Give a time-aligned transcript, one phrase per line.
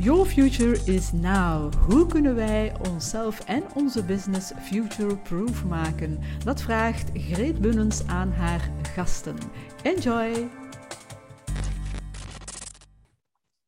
[0.00, 1.74] Your future is now.
[1.74, 6.18] Hoe kunnen wij onszelf en onze business future-proof maken?
[6.44, 9.36] Dat vraagt Greet Bunnens aan haar gasten.
[9.82, 10.48] Enjoy!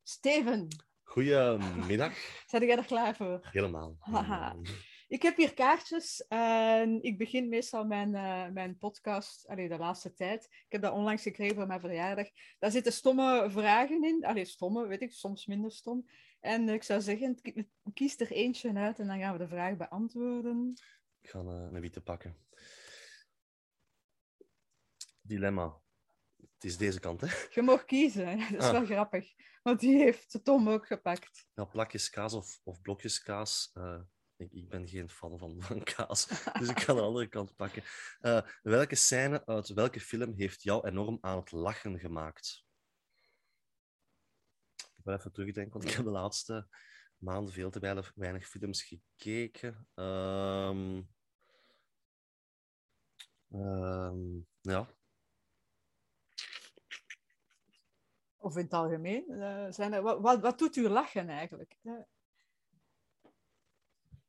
[0.03, 0.67] Steven,
[1.03, 2.13] Goedemiddag.
[2.45, 3.39] zijn jij er klaar voor?
[3.51, 3.95] Helemaal.
[3.99, 4.55] Haha.
[5.11, 10.13] Ik heb hier kaartjes en ik begin meestal mijn, eh, mijn podcast, allee, de laatste
[10.13, 10.43] tijd.
[10.43, 12.27] Ik heb dat onlangs gekregen voor mijn verjaardag.
[12.59, 14.25] Daar zitten stomme vragen in.
[14.25, 16.07] Allee, stomme, weet ik, soms minder stom.
[16.39, 19.77] En ik zou zeggen, ki- kies er eentje uit en dan gaan we de vraag
[19.77, 20.73] beantwoorden.
[21.21, 22.37] Ik ga eh, een witte pakken.
[25.21, 25.79] Dilemma.
[26.37, 27.27] Het is deze kant, hè?
[27.53, 28.71] Je mag kiezen, dat is Ah.
[28.71, 29.33] wel grappig.
[29.63, 31.47] Want die heeft Tom ook gepakt.
[31.53, 33.71] Ja, plakjes kaas of, of blokjes kaas.
[34.41, 36.27] Eh, ik, ben geen fan van, van kaas,
[36.59, 37.83] dus ik ga de andere kant pakken.
[38.19, 42.65] Eh, welke scène uit welke film heeft jou enorm aan het lachen gemaakt?
[44.75, 46.67] Ik wil even terugdenken, want ik heb de laatste
[47.17, 49.87] maanden veel te weinig, films gekeken.
[49.95, 51.01] Ehm,
[53.51, 54.87] ehm, ja,
[58.37, 59.29] Of in het algemeen.
[59.29, 61.77] eh, zijn wat, wat, wat doet u lachen eigenlijk?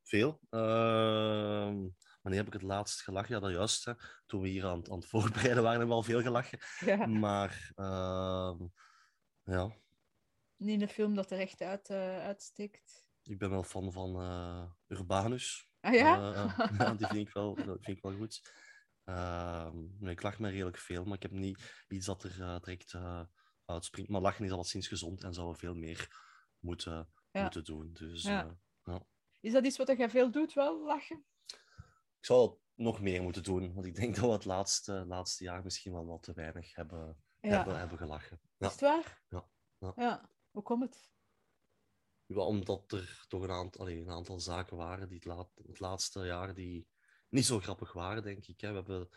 [0.03, 0.39] Veel.
[0.49, 1.87] Ehm,
[2.21, 3.35] wanneer heb ik het laatst gelachen?
[3.35, 3.85] Ja, dat juist.
[3.85, 3.93] Hè.
[4.25, 6.59] Toen we hier aan, het- aan het voorbereiden waren, hebben we al veel gelachen.
[6.79, 7.05] ja.
[7.05, 8.57] Maar ehm,
[9.43, 9.75] ja,
[10.55, 13.09] Niet een film dat er echt uit, eh, uitsteekt.
[13.23, 15.69] ik ben wel fan van eh, Urbanus.
[15.79, 16.33] Ah ja?
[16.33, 18.41] Eh, ja, die vind ik wel, vind ik wel goed.
[19.03, 22.95] Ehm, nee, ik lach me redelijk veel, maar ik heb niet iets dat er direct
[23.65, 24.09] uitspringt.
[24.09, 26.07] Maar lachen is al sinds gezond en zouden we veel meer
[26.59, 27.41] moeten, Ja.
[27.41, 27.93] moeten doen.
[27.93, 28.57] Dus Ja.
[29.43, 31.25] Is dat iets wat jij veel doet, wel lachen?
[32.19, 35.43] Ik zou het nog meer moeten doen, want ik denk dat we het laatste, laatste
[35.43, 37.49] jaar misschien wel wat te weinig hebben, Ja.
[37.49, 38.39] hebben, hebben gelachen.
[38.57, 38.65] Ja.
[38.65, 39.21] Is het waar?
[39.29, 39.49] Ja.
[39.77, 39.93] Ja.
[39.95, 40.29] Ja.
[40.51, 41.11] Hoe komt het?
[42.37, 46.25] Omdat er toch een aantal, allee, een aantal zaken waren die het, laat, het laatste
[46.25, 46.87] jaar die
[47.29, 48.61] niet zo grappig waren, denk ik.
[48.61, 48.69] Hè.
[48.69, 49.09] We hebben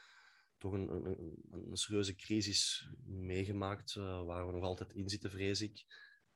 [0.58, 5.30] toch een, een, een- een serieuze crisis meegemaakt, eh, waar we nog altijd in zitten,
[5.30, 5.84] vrees ik.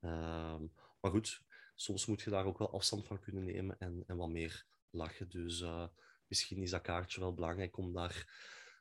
[0.01, 0.67] Ehm,
[1.01, 1.43] maar goed,
[1.81, 5.29] soms moet je daar ook wel afstand van kunnen nemen en, en wat meer lachen.
[5.29, 5.87] Dus eh,
[6.27, 8.27] misschien is dat kaartje wel belangrijk om daar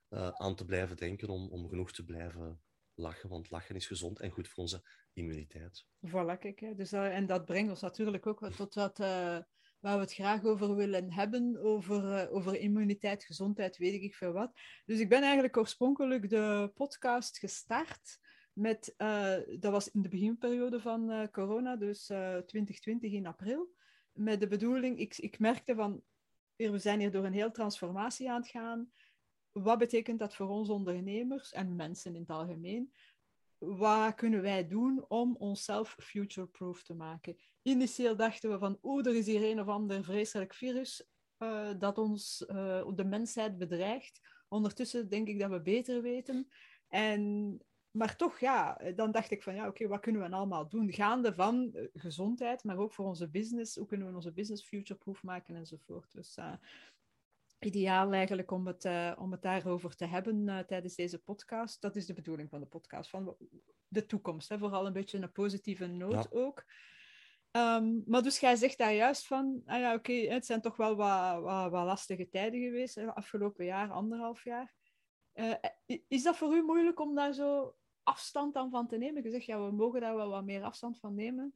[0.09, 2.61] eh, aan te blijven denken, om, om genoeg te blijven
[2.93, 3.29] lachen.
[3.29, 4.83] Want lachen is gezond en goed voor onze
[5.13, 5.85] immuniteit.
[6.07, 6.77] Voilà, kijk.
[6.77, 9.39] Dus, en dat brengt ons natuurlijk ook tot wat, eh,
[9.79, 11.57] waar we het graag over willen hebben.
[11.61, 14.51] Over, over immuniteit, gezondheid, weet ik veel wat.
[14.85, 18.19] Dus ik ben eigenlijk oorspronkelijk de podcast gestart.
[18.59, 23.73] Met, eh, dat was in de beginperiode van eh, corona, dus eh 2020 in april.
[24.11, 26.03] Met de bedoeling, ik, ik merkte van,
[26.55, 28.91] we zijn hier door een heel transformatie aan het gaan.
[29.51, 32.91] Wat betekent dat voor ons ondernemers en mensen in het algemeen?
[33.59, 37.37] wat kunnen wij doen om onszelf future-proof te maken?
[37.61, 41.97] Initieel dachten we van, oeh, er is hier een of ander vreselijk virus eh, dat
[41.97, 44.19] ons, eh, de mensheid bedreigt.
[44.47, 46.49] Ondertussen denk ik dat we beter weten.
[46.87, 47.57] En,
[47.91, 50.93] maar toch, ja, dan dacht ik van, ja, oké, wat kunnen we allemaal doen?
[50.93, 53.75] Gaande van eh, gezondheid, maar ook voor onze business.
[53.75, 56.11] Hoe kunnen we onze business future-proof maken enzovoort.
[56.11, 56.53] Dus eh,
[57.59, 61.81] ideaal eigenlijk om het, eh, om het daarover te hebben eh, tijdens deze podcast.
[61.81, 63.37] Dat is de bedoeling van de podcast, van
[63.87, 64.49] de toekomst.
[64.49, 64.57] Hè?
[64.57, 66.25] Vooral een beetje een positieve noot Ja.
[66.29, 66.65] ook.
[67.51, 70.95] Ehm, maar dus jij zegt daar juist van, ah ja, oké, het zijn toch wel
[70.95, 74.73] wat, wat, wat lastige tijden geweest, hè, afgelopen jaar, anderhalf jaar.
[75.31, 75.53] Eh,
[76.07, 77.75] is dat voor u moeilijk om daar zo
[78.09, 79.23] afstand dan van te nemen?
[79.23, 81.53] Je zegt, ja, we mogen daar wel wat meer afstand van nemen.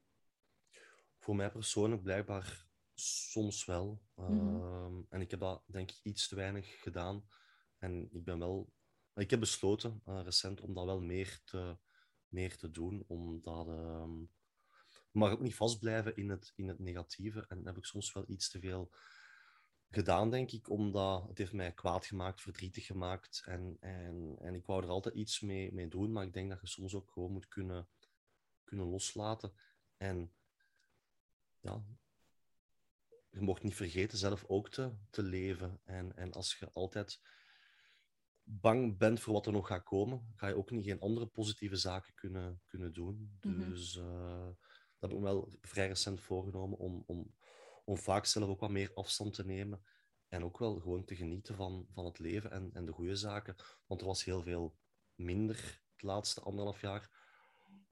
[1.19, 4.01] Voor mij persoonlijk blijkbaar soms wel.
[4.15, 4.31] Mhm.
[4.31, 7.27] Ehm, en ik heb dat denk ik iets te weinig gedaan.
[7.77, 8.73] En ik ben wel...
[9.15, 11.77] Ik heb besloten eh, recent om dat wel meer te,
[12.27, 13.03] meer te doen.
[13.07, 13.67] Omdat...
[13.67, 14.23] ehm
[15.13, 17.45] maar ook niet vastblijven in het, in het negatieve.
[17.47, 18.91] En heb ik soms wel iets te veel
[19.93, 20.69] gedaan, denk ik.
[20.69, 23.43] Omdat het heeft mij kwaad gemaakt, verdrietig gemaakt.
[23.45, 26.11] En, en, en ik wou er altijd iets mee, mee doen.
[26.11, 27.87] Maar ik denk dat je soms ook gewoon moet kunnen,
[28.63, 29.53] kunnen loslaten.
[29.97, 30.33] En
[31.59, 31.83] ja,
[33.29, 35.79] je mocht niet vergeten zelf ook te, te leven.
[35.83, 37.21] En, en als je altijd
[38.44, 41.75] bang bent voor wat er nog gaat komen, ga je ook niet geen andere positieve
[41.75, 43.38] zaken kunnen, kunnen doen.
[43.41, 43.69] Mhm.
[43.69, 44.47] Dus eh,
[45.00, 47.33] dat heb ik me wel vrij recent voorgenomen om, om,
[47.83, 49.83] om vaak zelf ook wat meer afstand te nemen.
[50.27, 53.56] En ook wel gewoon te genieten van, van het leven en, en de goede zaken.
[53.85, 54.75] Want er was heel veel
[55.15, 55.56] minder
[55.91, 57.09] het laatste anderhalf jaar.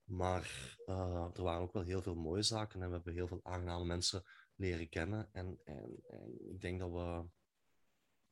[0.03, 3.39] Maar eh, er waren ook wel heel veel mooie zaken en we hebben heel veel
[3.43, 4.23] aangename mensen
[4.55, 5.29] leren kennen.
[5.31, 7.25] En, en, en ik denk dat we.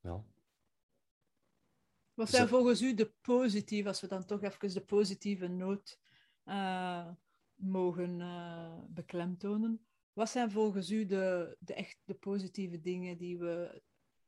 [0.01, 0.25] Ja,
[2.13, 6.00] Wat Ze- zijn volgens u de positieve, als we dan toch even de positieve noot
[6.44, 7.09] eh,
[7.56, 9.88] mogen uh, beklemtonen.
[10.19, 13.81] Wat zijn volgens u de, de echt de positieve dingen die we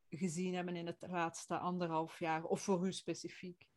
[0.09, 3.67] gezien hebben in het laatste anderhalf jaar, of voor u specifiek?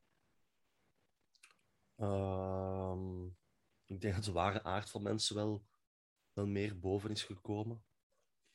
[1.97, 3.25] Ehm,
[3.85, 5.65] ik denk dat de ware aard van mensen wel,
[6.33, 7.85] wel meer boven is gekomen.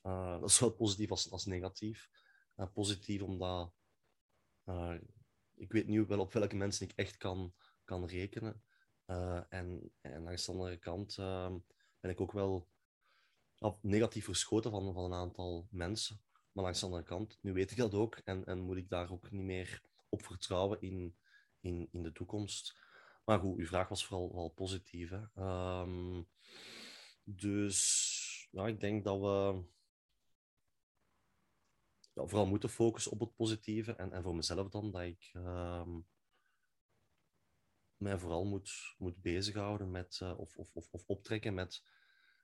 [0.03, 2.09] Uh, dat is positief als, negatief.
[2.55, 3.73] Uh, positief omdat
[4.65, 4.95] uh,
[5.53, 7.53] ik weet nu wel op welke mensen ik echt kan,
[7.83, 8.63] kan rekenen.
[9.49, 11.57] en, en langs de andere kant ehm,
[11.99, 12.69] ben ik ook wel
[13.81, 16.21] negatief verschoten van, van een aantal mensen.
[16.51, 19.11] Maar langs de andere kant, nu weet ik dat ook en, en moet ik daar
[19.11, 21.15] ook niet meer op vertrouwen in,
[21.59, 22.77] in, in de toekomst.
[23.25, 25.09] Maar goed, uw vraag was vooral wel positief.
[25.09, 25.21] Hè?
[25.81, 26.27] Um,
[27.23, 29.63] dus ja, ik denk dat we
[32.13, 33.95] vooral moeten focussen op het positieve.
[33.95, 36.07] En, en voor mezelf dan, dat ik um,
[37.97, 41.83] mij vooral moet, moet bezighouden met, uh, of, of, of, of optrekken met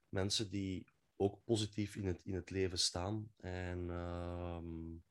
[0.09, 3.31] mensen die ook positief in het, in het leven staan.
[3.37, 5.03] En, um,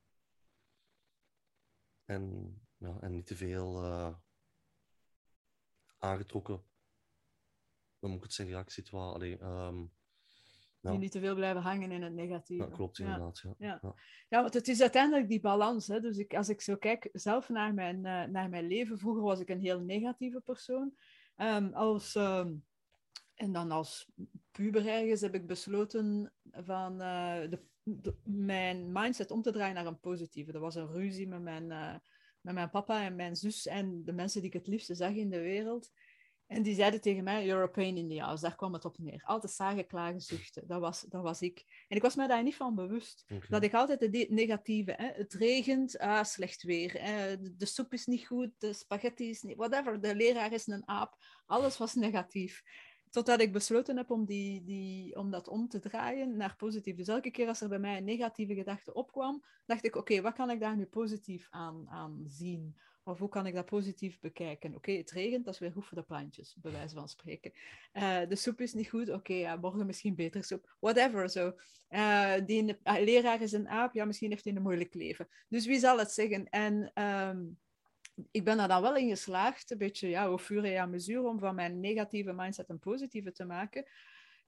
[2.05, 4.15] en, ja, en niet te veel uh,
[5.97, 6.63] aangetrokken.
[7.99, 9.21] Dan moet ik het zeggen, ja, ik zit wel...
[9.23, 9.93] Um,
[10.93, 10.97] ja.
[10.97, 12.63] niet te veel blijven hangen in het negatieve.
[12.63, 13.39] Ja, klopt, inderdaad.
[13.39, 13.53] Ja.
[13.57, 13.79] Ja.
[13.81, 13.95] Ja.
[14.29, 14.41] ja.
[14.41, 15.87] want het is uiteindelijk die balans.
[15.87, 15.99] Hè?
[15.99, 19.39] Dus ik, als ik zo kijk zelf naar mijn, uh, naar mijn leven, vroeger was
[19.39, 20.97] ik een heel negatieve persoon.
[21.37, 22.65] Um, als, um,
[23.35, 24.11] en dan als
[24.51, 29.85] puber ergens heb ik besloten van uh, de, de, mijn mindset om te draaien naar
[29.85, 30.51] een positieve.
[30.51, 31.95] Er was een ruzie met mijn, uh,
[32.41, 35.29] met mijn papa en mijn zus en de mensen die ik het liefste zag in
[35.29, 35.91] de wereld.
[36.47, 38.41] En die zeiden tegen mij, you're a pain in the ass.
[38.41, 39.21] Daar kwam het op neer.
[39.23, 40.67] Altijd zagen, klagen, zuchten.
[40.67, 41.85] Dat was, dat was ik.
[41.87, 43.25] En ik was me daar niet van bewust.
[43.49, 44.93] Dat ik altijd het negatieve...
[44.97, 45.11] Hè?
[45.13, 46.91] Het regent, ah, slecht weer.
[47.41, 49.57] De, de, soep is niet goed, de spaghetti is niet...
[49.57, 51.15] Whatever, de leraar is een aap.
[51.45, 52.63] Alles was negatief.
[53.15, 56.95] Totdat ik besloten heb om, die, die, om dat om te draaien naar positief.
[56.95, 60.33] Dus elke keer als er bij mij een negatieve gedachte opkwam, dacht ik, oké, wat
[60.33, 62.77] kan ik daar nu positief aan, aan zien?
[63.03, 64.75] Of hoe kan ik dat positief bekijken?
[64.75, 67.51] Oké, het regent, dat is weer goed voor de plantjes, bij wijze van spreken.
[67.93, 70.75] Uh, de soep is niet goed, oké, ja, morgen misschien beter soep.
[70.79, 71.53] Whatever, zo.
[71.89, 75.27] Uh, die leraar is een aap, ja, misschien heeft hij een moeilijk leven.
[75.49, 76.49] Dus wie zal het zeggen?
[76.49, 77.57] En um,
[78.31, 81.27] ik ben er dan wel in geslaagd, een beetje ja, au fur et à mesure,
[81.27, 83.85] om van mijn negatieve mindset een positieve te maken.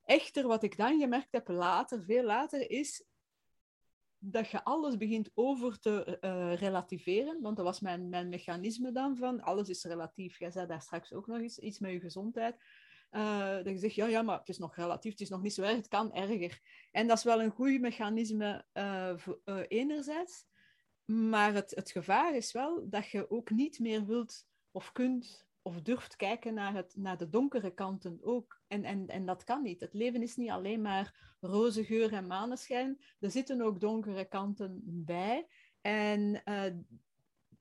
[0.04, 3.06] Echter, wat ik dan gemerkt heb later, veel later, is
[4.20, 7.42] dat je alles begint over te uh, relativeren.
[7.42, 10.40] Want dat was mijn, mijn mechanisme dan van, alles is relatief.
[10.40, 12.56] Jij zei daar straks ook nog eens iets met je gezondheid.
[13.12, 15.54] Uh, dat je zegt, ja, ja, maar het is nog relatief, het is nog niet
[15.54, 16.60] zo erg, het kan erger.
[16.92, 19.14] En dat is wel een goed mechanisme uh,
[19.68, 20.46] enerzijds.
[21.08, 25.82] Maar het, het gevaar is wel dat je ook niet meer wilt of kunt of
[25.82, 28.62] durft kijken naar, het, naar de donkere kanten ook.
[28.68, 29.80] En, en, en dat kan niet.
[29.80, 33.02] Het leven is niet alleen maar roze geur en maneschijn.
[33.20, 35.48] Er zitten ook donkere kanten bij.
[35.82, 36.64] En uh,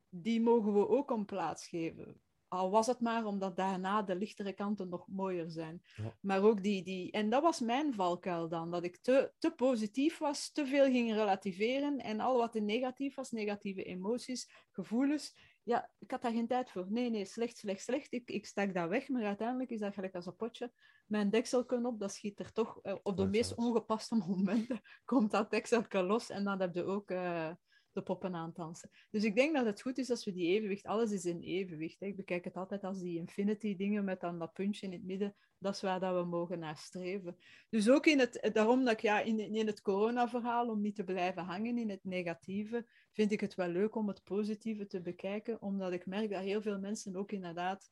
[0.09, 2.21] die mogen we ook een plaats geven.
[2.49, 5.83] Al was het maar omdat daarna de lichtere kanten nog mooier zijn.
[5.97, 6.17] Ja.
[6.21, 7.11] Maar ook die, die...
[7.11, 8.71] En dat was mijn valkuil dan.
[8.71, 11.99] Dat ik te, te positief was, te veel ging relativeren.
[11.99, 15.35] En al wat negatief was, negatieve emoties, gevoelens,
[15.67, 16.87] ja, ik had daar geen tijd voor.
[16.89, 18.13] Nee, nee, slecht, slecht, slecht.
[18.13, 20.73] Ik, ik stak dat weg, maar uiteindelijk is dat gelijk als een potje.
[21.07, 22.79] Mijn dekselken op, dat schiet er toch...
[22.83, 26.31] Uh, op de meest ongepaste momenten komt dat dekselken los.
[26.31, 27.11] En dan heb je ook...
[27.11, 27.51] Uh,
[27.97, 28.91] de poppen aantansen.
[29.11, 32.01] Dus ik denk dat het goed is als we die evenwicht, alles is in evenwicht.
[32.01, 32.07] Hè.
[32.07, 35.35] Ik bekijk het altijd als die infinity dingen met dan dat puntje in het midden,
[35.59, 37.37] dat is waar dat we mogen naar streven.
[37.69, 41.05] Dus ook in het, daarom dat ik ja, in, in het corona-verhaal, om niet te
[41.05, 45.63] blijven hangen in het negatieve, vind ik het wel leuk om het positieve te bekijken,
[45.63, 47.91] omdat ik merk dat heel veel mensen ook inderdaad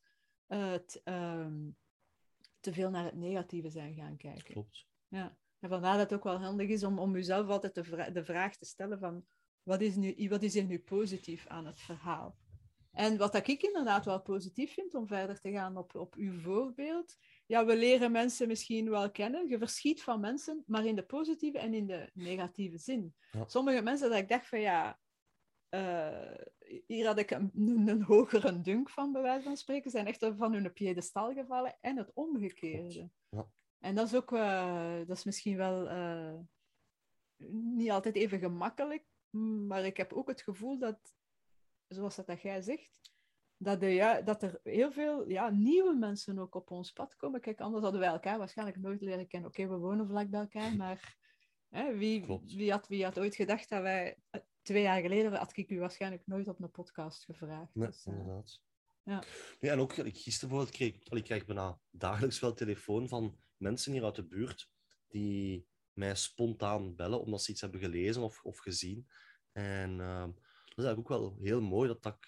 [0.48, 1.76] uh, het, um,
[2.60, 4.52] te veel naar het negatieve zijn gaan kijken.
[4.52, 4.86] Klopt.
[5.08, 5.36] Ja.
[5.64, 8.24] En vandaar dat het ook wel handig is om, om jezelf altijd de, vra de
[8.24, 9.24] vraag te stellen van
[9.64, 12.36] wat is, nu, wat is er nu positief aan het verhaal?
[12.92, 17.16] En wat ik inderdaad wel positief vind, om verder te gaan op, op uw voorbeeld,
[17.46, 19.48] ja, we leren mensen misschien wel kennen.
[19.48, 23.14] Je verschiet van mensen, maar in de positieve en in de negatieve zin.
[23.32, 23.44] Ja.
[23.46, 24.98] Sommige mensen dat ik dacht van ja,
[25.70, 26.36] uh,
[26.86, 27.50] hier had ik een,
[27.88, 31.96] een, hogere dunk van, bij wijze van spreken, zijn echt van hun piedestal gevallen en
[31.96, 33.10] het omgekeerde.
[33.28, 33.46] Ja.
[33.78, 36.38] En dat is ook, uh, dat is misschien wel uh,
[37.50, 39.04] niet altijd even gemakkelijk,
[39.40, 41.14] maar ik heb ook het gevoel dat,
[41.88, 43.00] zoals dat, dat jij zegt,
[43.56, 47.40] dat, de, ja, dat er heel veel ja, nieuwe mensen ook op ons pad komen.
[47.40, 49.48] Kijk, anders hadden wij elkaar waarschijnlijk nooit leren kennen.
[49.48, 51.16] Oké, we wonen vlak bij elkaar, maar
[51.68, 54.18] hè, wie, wie, had, wie had ooit gedacht dat wij...
[54.62, 57.74] Twee jaar geleden had ik u waarschijnlijk nooit op een podcast gevraagd.
[57.74, 58.60] Nee, dus, uh, inderdaad.
[59.02, 59.22] Ja.
[59.60, 63.92] Ja, en ook ik, gisteren bijvoorbeeld kreeg ik krijg bijna dagelijks wel telefoon van mensen
[63.92, 64.70] hier uit de buurt
[65.08, 69.08] die mij spontaan bellen omdat ze iets hebben gelezen of, of gezien.
[69.52, 72.18] En uh, dat is eigenlijk ook wel heel mooi dat dat...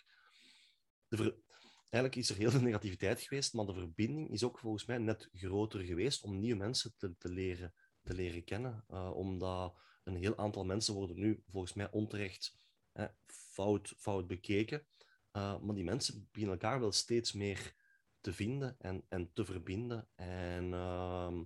[1.90, 5.28] Eigenlijk is er heel veel negativiteit geweest, maar de verbinding is ook volgens mij net
[5.32, 8.85] groter geweest om nieuwe mensen te, te, leren, te leren kennen.
[8.90, 12.58] Uh, omdat een heel aantal mensen worden nu volgens mij onterecht
[12.92, 14.87] hè, fout, fout bekeken.
[15.32, 17.75] Uh, maar die mensen beginnen elkaar wel steeds meer
[18.20, 20.08] te vinden en, en te verbinden.
[20.14, 21.40] En uh,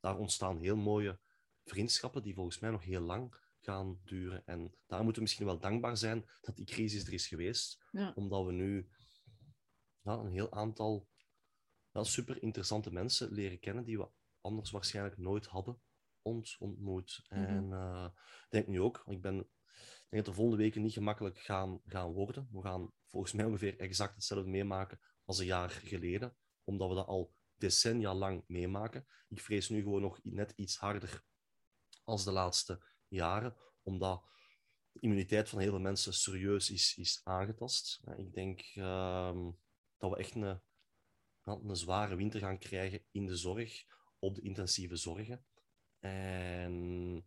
[0.00, 1.18] daar ontstaan heel mooie
[1.64, 4.46] vriendschappen die volgens mij nog heel lang gaan duren.
[4.46, 7.84] En daar moeten we misschien wel dankbaar zijn dat die crisis er is geweest.
[7.90, 8.12] Ja.
[8.14, 8.88] Omdat we nu
[10.02, 11.08] ja, een heel aantal
[11.92, 14.08] ja, super interessante mensen leren kennen die we
[14.40, 15.80] anders waarschijnlijk nooit hadden
[16.22, 17.24] ont ontmoet.
[17.28, 17.44] Mhm.
[17.44, 18.08] En uh,
[18.44, 19.50] ik denk nu ook, ik ben
[19.82, 22.48] ik denk dat de volgende weken niet gemakkelijk gaan, gaan worden.
[22.52, 27.06] We gaan volgens mij ongeveer exact hetzelfde meemaken als een jaar geleden, omdat we dat
[27.06, 29.06] al decennia lang meemaken.
[29.28, 31.24] Ik vrees nu gewoon nog net iets harder
[32.04, 34.24] als de laatste jaren, omdat
[34.92, 38.02] de immuniteit van heel veel mensen serieus is, is aangetast.
[38.16, 39.48] Ik denk uh,
[39.98, 40.60] dat we echt een,
[41.44, 43.84] een zware winter gaan krijgen in de zorg,
[44.18, 45.44] op de intensieve zorgen.
[45.98, 47.24] En...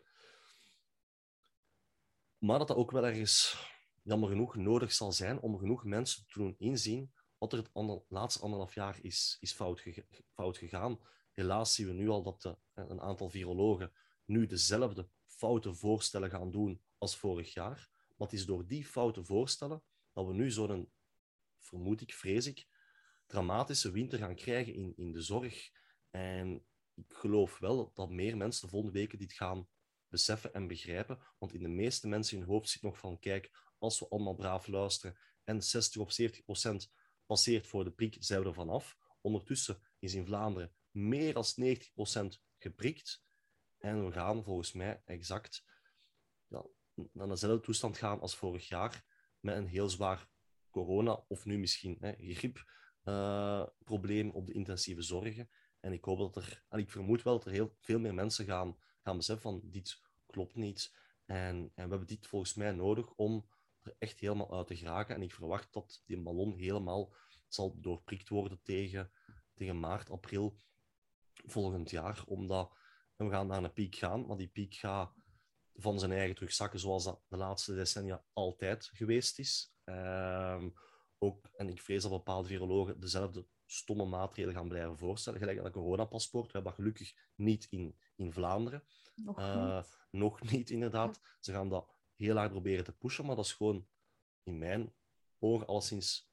[2.38, 3.58] Maar dat dat ook wel ergens,
[4.04, 8.42] jammer genoeg, nodig zal zijn om genoeg mensen te doen inzien wat er het laatste
[8.42, 11.00] anderhalf jaar is, is fout, ge, fout gegaan.
[11.32, 13.94] Helaas zien we nu al dat de, een aantal virologen
[14.26, 17.90] nu dezelfde foute voorstellen gaan doen als vorig jaar.
[18.18, 20.92] Maar het is door die foute voorstellen dat we nu zo'n,
[21.60, 22.68] vermoed ik, vrees ik,
[23.26, 25.70] dramatische winter gaan krijgen in, in de zorg.
[26.10, 29.68] En ik geloof wel dat meer mensen de volgende weken dit gaan
[30.08, 31.20] beseffen en begrijpen.
[31.38, 34.36] Want in de meeste mensen in hun hoofd zit nog van, kijk, als we allemaal
[34.36, 36.92] braaf luisteren en 60 of 70 procent
[37.26, 38.98] passeert voor de prik, zijn we er vanaf.
[39.22, 43.25] Ondertussen is in Vlaanderen meer dan 90 procent geprikt.
[43.86, 45.66] En we gaan volgens mij exact
[47.12, 49.06] naar dezelfde toestand gaan als vorig jaar.
[49.40, 50.28] Met een heel zwaar
[50.70, 55.50] corona of nu misschien hè, griepprobleem uh, op de intensieve zorgen.
[55.80, 58.46] En ik hoop dat er, en ik vermoed wel dat er heel veel meer mensen
[58.46, 60.96] gaan, gaan beseffen van dit klopt niet.
[61.26, 63.50] En, en we hebben dit volgens mij nodig om
[63.82, 65.16] er echt helemaal uit te geraken.
[65.16, 67.16] En ik verwacht dat die ballon helemaal
[67.48, 69.12] zal doorprikt worden tegen,
[69.54, 70.58] tegen maart, april
[71.34, 72.24] volgend jaar.
[72.28, 72.84] Omdat
[73.16, 75.14] en we gaan naar een piek gaan, maar die piek gaat
[75.74, 79.74] van zijn eigen terugzakken, zoals dat de laatste decennia altijd geweest is.
[79.86, 80.74] Um,
[81.18, 85.40] ook, en ik vrees dat bepaalde virologen dezelfde stomme maatregelen gaan blijven voorstellen.
[85.40, 86.46] Gelijk dat coronapaspoort.
[86.46, 88.84] We hebben dat gelukkig niet in, in Vlaanderen.
[89.16, 89.98] Nog uh, niet.
[90.12, 91.20] nog niet, inderdaad.
[91.40, 93.88] Ze gaan dat heel hard proberen te pushen, maar dat is gewoon
[94.44, 94.94] in mijn
[95.40, 96.32] ogen alleszins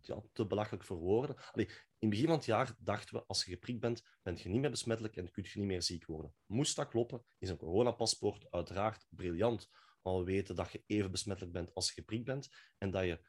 [0.00, 1.36] ja, te belachelijk voor woorden.
[1.52, 1.68] Allee,
[2.04, 4.60] in het begin van het jaar dachten we, als je geprikt bent, ben je niet
[4.60, 6.34] meer besmettelijk en kun je niet meer ziek worden.
[6.46, 9.70] Moest dat kloppen, is een coronapaspoort uiteraard briljant.
[10.02, 13.20] Maar we weten dat je even besmettelijk bent als je geprikt bent en dat je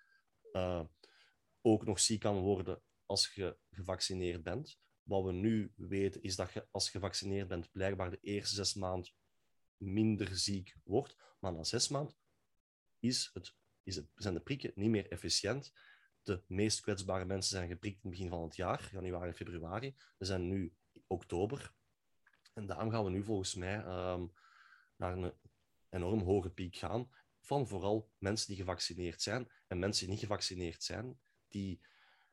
[0.52, 0.84] uh,
[1.62, 4.80] ook nog ziek kan worden als je gevaccineerd bent.
[5.04, 8.74] Wat we nu weten is dat je als je gevaccineerd bent blijkbaar de eerste zes
[8.74, 9.12] maanden
[9.78, 11.16] minder ziek wordt.
[11.40, 12.16] Maar na zes maanden
[13.00, 15.74] is het, is het, zijn de prikken niet meer efficiënt.
[16.26, 19.96] De meest kwetsbare mensen zijn geprikt in het begin van het jaar, januari, februari.
[20.18, 20.74] We zijn nu
[21.08, 21.74] oktober.
[22.54, 24.32] En daarom gaan we nu volgens mij um,
[24.96, 25.34] naar een
[25.90, 29.52] enorm hoge piek gaan van vooral mensen die gevaccineerd zijn.
[29.68, 31.82] En mensen die niet gevaccineerd zijn, die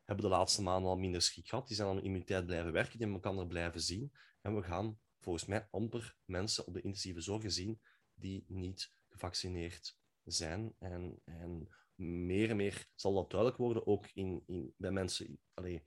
[0.05, 1.67] hebben de laatste maanden al minder schrik gehad.
[1.67, 4.13] Die zijn aan hun immuniteit blijven werken, die hebben elkaar blijven zien.
[4.41, 7.81] En we gaan volgens mij amper mensen op de intensieve zorg zien
[8.15, 10.75] die niet gevaccineerd zijn.
[10.79, 15.87] En, en meer en meer zal dat duidelijk worden, ook in, in, bij, mensen, allee,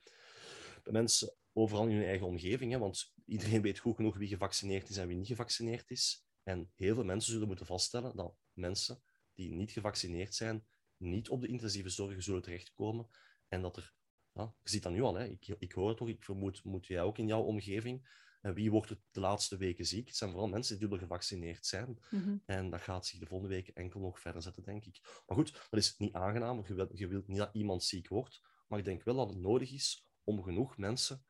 [0.83, 2.71] bij mensen overal in hun eigen omgeving.
[2.71, 6.25] Hè, want iedereen weet goed genoeg wie gevaccineerd is en wie niet gevaccineerd is.
[6.43, 10.65] En heel veel mensen zullen moeten vaststellen dat mensen die niet gevaccineerd zijn,
[10.97, 13.07] niet op de intensieve zorg zullen terechtkomen.
[13.47, 13.93] En dat er,
[14.33, 16.87] ja, je ziet dat nu al, hè, ik, ik hoor het toch, ik vermoed, moet
[16.87, 18.23] jij ook in jouw omgeving.
[18.45, 20.07] En wie wordt het de laatste weken ziek?
[20.07, 21.99] Het zijn vooral mensen die dubbel gevaccineerd zijn.
[22.11, 22.37] Mhm.
[22.45, 25.21] En dat gaat zich de volgende weken enkel nog verder zetten, denk ik.
[25.27, 26.63] Maar goed, dat is niet aangenaam.
[26.67, 28.41] Je wilt, je wilt niet dat iemand ziek wordt.
[28.67, 31.25] Maar ik denk wel dat het nodig is om genoeg mensen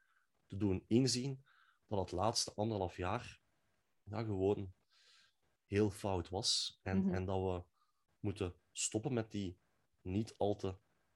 [0.47, 1.43] te doen inzien
[1.87, 3.41] dat het laatste anderhalf jaar
[4.03, 4.73] ja, gewoon
[5.65, 6.79] heel fout was.
[6.83, 7.13] En, Mhm.
[7.13, 7.63] en dat we
[8.19, 9.59] moeten stoppen met die
[10.01, 10.75] niet al te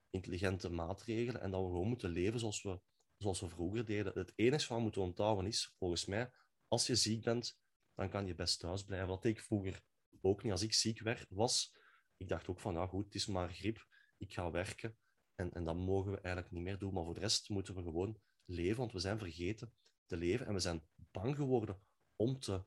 [0.10, 2.80] intelligente maatregelen en dat we gewoon moeten leven zoals we,
[3.20, 4.14] zoals we vroeger deden.
[4.14, 6.32] Het enige wat we moeten onthouden is, volgens mij,
[6.68, 7.60] als je ziek bent,
[7.94, 9.08] dan kan je best thuis blijven.
[9.08, 9.82] Dat deed ik vroeger
[10.22, 10.52] ook niet.
[10.52, 11.76] Als ik ziek werd, was,
[12.18, 14.98] ik dacht ook van, ja goed, het is maar griep, ik ga werken
[15.36, 16.94] En, en dat mogen we eigenlijk niet meer doen.
[16.94, 19.74] Maar voor de rest moeten we gewoon leven, want we zijn vergeten
[20.06, 21.82] te leven en we zijn bang geworden
[22.16, 22.64] om te,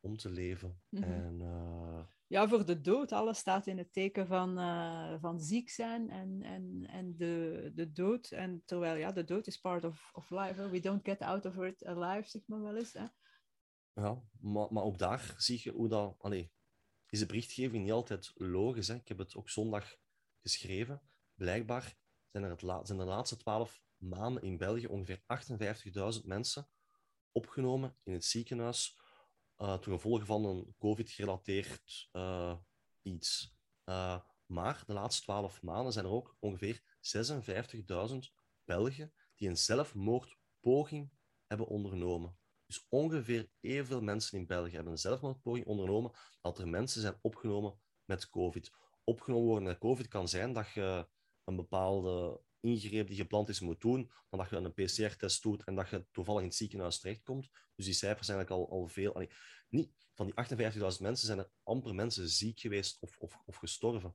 [0.00, 0.82] om te leven.
[0.88, 1.02] Mhm.
[1.02, 3.12] En uh, ja, voor de dood.
[3.12, 7.92] Alles staat in het teken van, uh, van ziek zijn en, en, en de, de
[7.92, 8.30] dood.
[8.30, 10.60] En terwijl, ja, de dood is part of, of life.
[10.60, 10.70] Hè.
[10.70, 12.92] We don't get out of it alive, zeg maar wel eens.
[12.92, 13.06] Hè.
[13.92, 16.14] Ja, maar, maar ook daar zie je hoe dat...
[16.18, 16.52] Allee,
[17.08, 18.88] is de berichtgeving niet altijd logisch.
[18.88, 18.94] Hè.
[18.94, 19.96] Ik heb het ook zondag
[20.40, 21.02] geschreven.
[21.34, 21.96] Blijkbaar
[22.30, 25.22] zijn er, het la zijn de laatste twaalf maanden in België ongeveer
[26.20, 26.68] 58.000 mensen
[27.32, 28.98] opgenomen in het ziekenhuis
[29.56, 32.56] ten gevolge van een COVID-gerelateerd uh,
[33.02, 33.56] iets.
[33.84, 36.82] Uh, maar de laatste twaalf maanden zijn er ook ongeveer
[38.10, 38.16] 56.000
[38.64, 41.10] Belgen die een zelfmoordpoging
[41.46, 42.38] hebben ondernomen.
[42.66, 47.80] Dus ongeveer evenveel mensen in België hebben een zelfmoordpoging ondernomen dat er mensen zijn opgenomen
[48.04, 48.72] met COVID.
[49.04, 51.08] Opgenomen worden met COVID kan zijn dat je
[51.44, 55.74] een bepaalde ingreep die gepland is moet doen, dan dat je een PCR-test doet en
[55.74, 57.50] dat je toevallig in het ziekenhuis terechtkomt.
[57.74, 59.14] Dus die cijfers zijn eigenlijk al, al veel.
[59.14, 59.30] Allee,
[59.68, 64.14] niet, van die 58.000 mensen zijn er amper mensen ziek geweest of, of, of gestorven.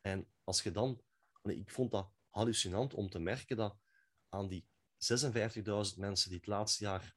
[0.00, 1.02] En als je dan...
[1.42, 3.76] Allee, ik vond dat hallucinant om te merken dat
[4.28, 4.66] aan die
[5.12, 7.16] 56.000 mensen die het laatste jaar...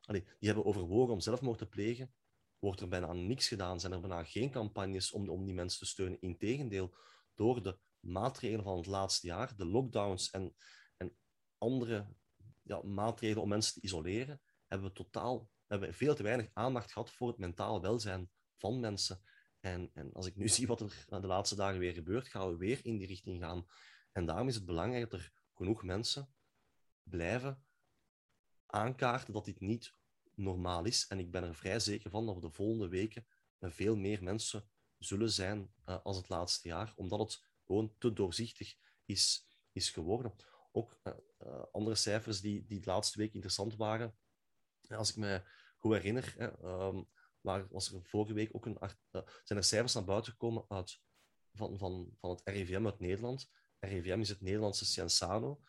[0.00, 2.14] Allee, die hebben overwogen om zelfmoord te plegen,
[2.58, 3.80] wordt er bijna niks gedaan.
[3.80, 6.20] Zijn er bijna geen campagnes om, om die mensen te steunen.
[6.20, 6.94] Integendeel,
[7.34, 10.54] door de maatregelen van het laatste jaar, de lockdowns en,
[10.96, 11.16] en
[11.58, 12.06] andere
[12.62, 16.92] ja, maatregelen om mensen te isoleren, hebben we totaal hebben we veel te weinig aandacht
[16.92, 19.22] gehad voor het mentaal welzijn van mensen.
[19.60, 22.56] En, en als ik nu zie wat er de laatste dagen weer gebeurt, gaan we
[22.56, 23.66] weer in die richting gaan.
[24.12, 26.34] En daarom is het belangrijk dat er genoeg mensen
[27.02, 27.64] blijven
[28.66, 29.94] aankaarten dat dit niet
[30.34, 31.06] normaal is.
[31.06, 33.26] En ik ben er vrij zeker van dat we de volgende weken
[33.60, 38.76] veel meer mensen zullen zijn uh, als het laatste jaar, omdat het gewoon te doorzichtig
[39.04, 40.34] is, is geworden.
[40.72, 41.12] Ook uh,
[41.46, 44.18] uh, andere cijfers die, die de laatste week interessant waren.
[44.88, 45.42] Als ik me
[45.76, 46.46] goed herinner, hè,
[46.86, 47.08] um,
[47.40, 48.90] waar was er vorige week ook een, uh,
[49.44, 51.00] zijn er cijfers naar buiten gekomen uit,
[51.52, 53.50] van, van, van het RIVM uit Nederland.
[53.78, 55.60] RIVM is het Nederlandse Cienzano.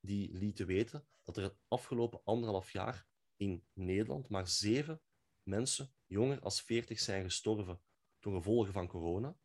[0.00, 5.02] Die lieten weten dat er het afgelopen anderhalf jaar in Nederland maar zeven
[5.42, 7.80] mensen jonger als 40 zijn gestorven
[8.18, 9.36] door gevolgen van corona.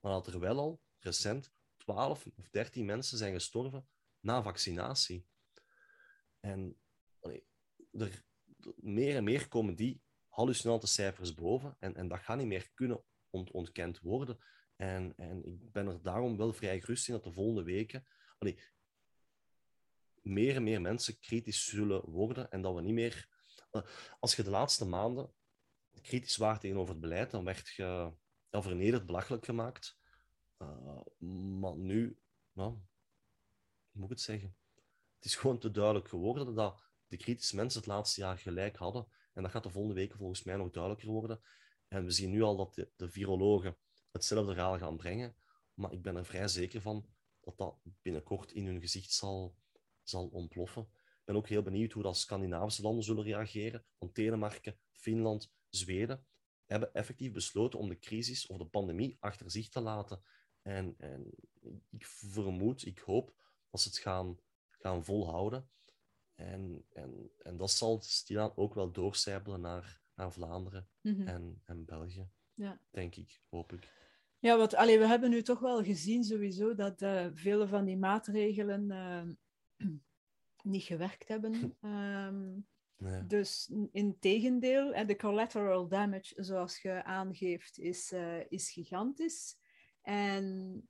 [0.00, 3.88] Maar dat er wel al recent 12 of 13 mensen zijn gestorven
[4.20, 5.26] na vaccinatie.
[6.40, 6.80] En
[7.90, 8.24] er,
[8.76, 11.76] meer en meer komen die hallucinante cijfers boven.
[11.78, 14.38] En, en dat gaat niet meer kunnen ont, ontkend worden.
[14.76, 18.06] En, en ik ben er daarom wel vrij gerust in dat de volgende weken
[20.22, 22.50] meer en meer mensen kritisch zullen worden.
[22.50, 23.28] En dat we niet meer.
[23.72, 23.82] Uh,
[24.18, 25.34] als je de laatste maanden
[26.02, 28.12] kritisch waart tegenover het beleid, dan werd je
[28.50, 29.99] vernederd, belachelijk gemaakt.
[30.62, 31.00] Uh,
[31.60, 32.18] maar nu,
[32.52, 32.78] nou,
[33.92, 34.54] moet ik het zeggen?
[35.14, 39.06] Het is gewoon te duidelijk geworden dat de kritische mensen het laatste jaar gelijk hadden.
[39.32, 41.40] En dat gaat de volgende weken volgens mij nog duidelijker worden.
[41.88, 43.76] En we zien nu al dat de, de virologen
[44.10, 45.34] hetzelfde verhaal gaan brengen.
[45.74, 47.06] Maar ik ben er vrij zeker van
[47.40, 49.56] dat dat binnenkort in hun gezicht zal,
[50.02, 50.82] zal ontploffen.
[50.82, 53.84] Ik ben ook heel benieuwd hoe dat Scandinavische landen zullen reageren.
[53.98, 56.26] Want Denemarken, Finland, Zweden
[56.66, 60.22] hebben effectief besloten om de crisis of de pandemie achter zich te laten.
[60.70, 61.30] En, en
[61.90, 63.34] ik vermoed, ik hoop
[63.70, 64.38] dat ze het gaan,
[64.70, 65.68] gaan volhouden.
[66.34, 71.28] En, en, en dat zal stilaan ook wel doorcijpelen naar, naar Vlaanderen Mhm.
[71.28, 72.80] en, en België, Ja.
[72.90, 73.92] denk ik, hoop ik.
[74.38, 77.96] Ja, want allee, we hebben nu toch wel gezien sowieso dat eh, vele van die
[77.96, 79.22] maatregelen eh,
[80.72, 81.52] niet gewerkt hebben.
[81.80, 82.58] Ehm,
[82.96, 83.26] Nee.
[83.26, 89.56] dus in tegendeel, en de collateral damage, zoals je aangeeft, is, eh, is gigantisch.
[90.10, 90.88] En,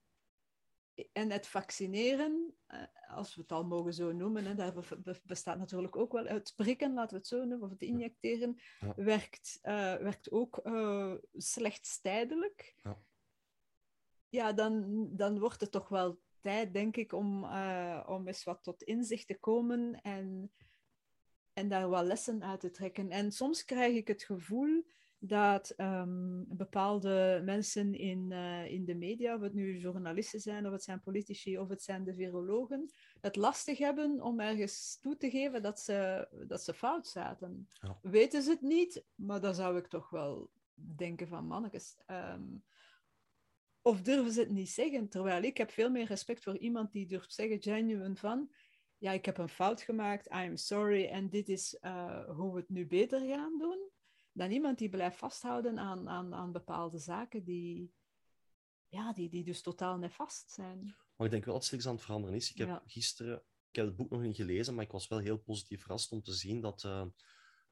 [1.12, 5.20] en het vaccineren, eh, als we het al mogen zo noemen, hè, daar be- be-
[5.24, 8.94] bestaat natuurlijk ook wel het prikken, laten we het zo noemen, of het injecteren, Ja.
[8.96, 12.74] werkt, eh, werkt ook eh, slechts tijdelijk.
[12.82, 13.02] Ja.
[14.28, 17.44] Ja, dan, dan wordt het toch wel tijd, denk ik, om,
[18.06, 20.52] om eens wat tot inzicht te komen en,
[21.52, 23.10] en daar wat lessen uit te trekken.
[23.10, 24.84] En soms krijg ik het gevoel
[25.22, 30.72] dat ehm, bepaalde mensen in, eh, in de media, of het nu journalisten zijn, of
[30.72, 35.30] het zijn politici, of het zijn de virologen, het lastig hebben om ergens toe te
[35.30, 37.68] geven dat ze, dat ze fout zaten.
[37.80, 37.98] Ja.
[38.02, 41.96] Weten ze het niet, maar dan zou ik toch wel denken van mannetjes.
[42.06, 42.44] ehm,
[43.82, 45.08] of durven ze het niet zeggen?
[45.08, 48.52] Terwijl ik heb veel meer respect voor iemand die durft zeggen, genuine van,
[48.98, 52.68] ja, ik heb een fout gemaakt, I'm sorry, en dit is eh, hoe we het
[52.68, 53.90] nu beter gaan doen,
[54.40, 57.94] dan iemand die blijft vasthouden aan, aan, aan bepaalde zaken die,
[58.88, 60.96] ja, die, die dus totaal nefast zijn.
[61.16, 62.50] Maar ik denk wel dat het aan het veranderen is.
[62.50, 62.82] Ik heb Ja.
[62.86, 63.36] gisteren,
[63.70, 66.22] ik heb het boek nog niet gelezen, maar ik was wel heel positief verrast om
[66.22, 67.06] te zien dat eh,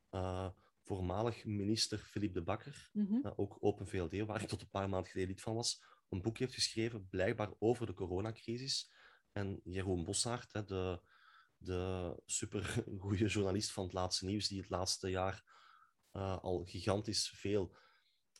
[0.09, 0.51] eh,
[0.83, 3.27] voormalig minister Philippe de Bakker, Mhm.
[3.27, 6.23] eh, ook Open VLD, waar ik tot een paar maanden geleden lid van was, een
[6.23, 8.93] boek heeft geschreven, blijkbaar over de coronacrisis.
[9.33, 11.01] En Jeroen Bossaert, de,
[11.57, 15.57] de supergoeie journalist van het laatste nieuws, die het laatste jaar
[16.19, 17.77] eh, al gigantisch veel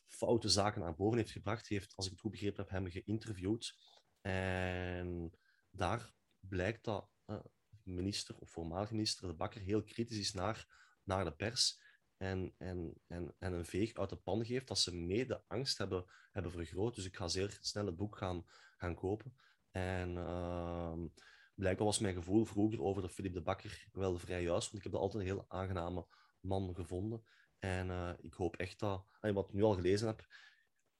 [0.07, 3.77] foute zaken naar boven heeft gebracht, heeft, als ik het goed begrepen heb, hem geïnterviewd.
[4.21, 5.31] En
[5.71, 7.39] daar blijkt dat eh,
[7.83, 10.67] minister of voormalig minister De Bakker heel kritisch is naar,
[11.03, 11.81] naar de pers
[12.17, 15.77] en, en, en, en een veeg uit de pan geeft dat ze mee de angst
[15.77, 16.95] hebben, hebben vergroot.
[16.95, 18.45] Dus ik ga zeer snel het boek gaan,
[18.77, 19.33] gaan kopen.
[19.71, 21.07] En ehm,
[21.55, 24.83] blijkbaar was mijn gevoel vroeger over de Philippe de Bakker wel vrij juist, want ik
[24.83, 26.07] heb dat altijd een heel aangename
[26.39, 27.23] man gevonden.
[27.59, 30.27] En eh, ik hoop echt dat, wat ik nu al gelezen heb,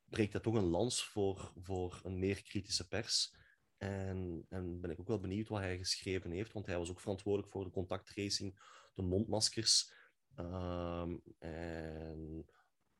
[0.03, 3.35] breekt dat toch een lans voor, voor een meer kritische pers.
[3.77, 6.99] En, en ben ik ook wel benieuwd wat hij geschreven heeft, want hij was ook
[6.99, 8.59] verantwoordelijk voor de contacttracing,
[8.93, 9.93] de mondmaskers.
[10.35, 12.45] Ehm, en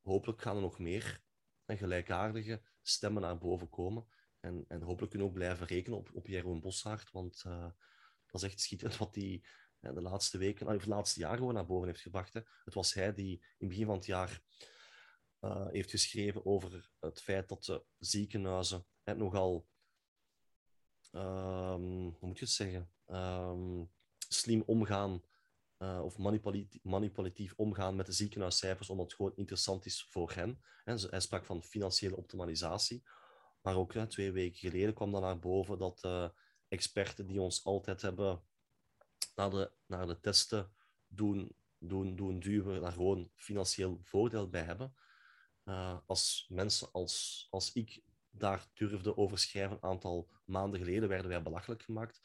[0.02, 1.24] hopelijk gaan er nog meer
[1.66, 4.08] en gelijkaardige stemmen naar boven komen.
[4.40, 7.72] En, en hopelijk kunnen we ook blijven rekenen op, op Jeroen Bossaert, want eh,
[8.26, 9.40] dat is echt schitterend wat ja,
[9.80, 12.34] de laatste weken, of het laatste jaar gewoon naar boven heeft gebracht.
[12.34, 12.42] Hè.
[12.64, 14.42] Het was hij die in het begin van het jaar
[15.40, 19.68] eh, heeft geschreven over het feit dat de ziekenhuizen hè, nogal,
[21.12, 23.84] ehm, hoe moet je het zeggen, Ehm,
[24.28, 25.24] slim omgaan
[25.78, 26.18] eh, of
[26.84, 30.62] manipulatief, omgaan met de ziekenhuiscijfers, omdat het gewoon interessant is voor hen.
[30.84, 33.04] Hij sprak van financiële optimalisatie.
[33.62, 36.30] Maar ook twee weken geleden kwam dan naar boven dat eh,
[36.68, 38.44] experten die ons altijd hebben
[39.40, 40.72] naar de, naar de testen
[41.08, 44.94] doen, doen, doen duwen, daar gewoon financieel voordeel bij hebben.
[45.64, 51.30] Eh, als mensen als, als ik daar durfde over schrijven, een aantal maanden geleden, werden
[51.30, 52.22] wij belachelijk gemaakt.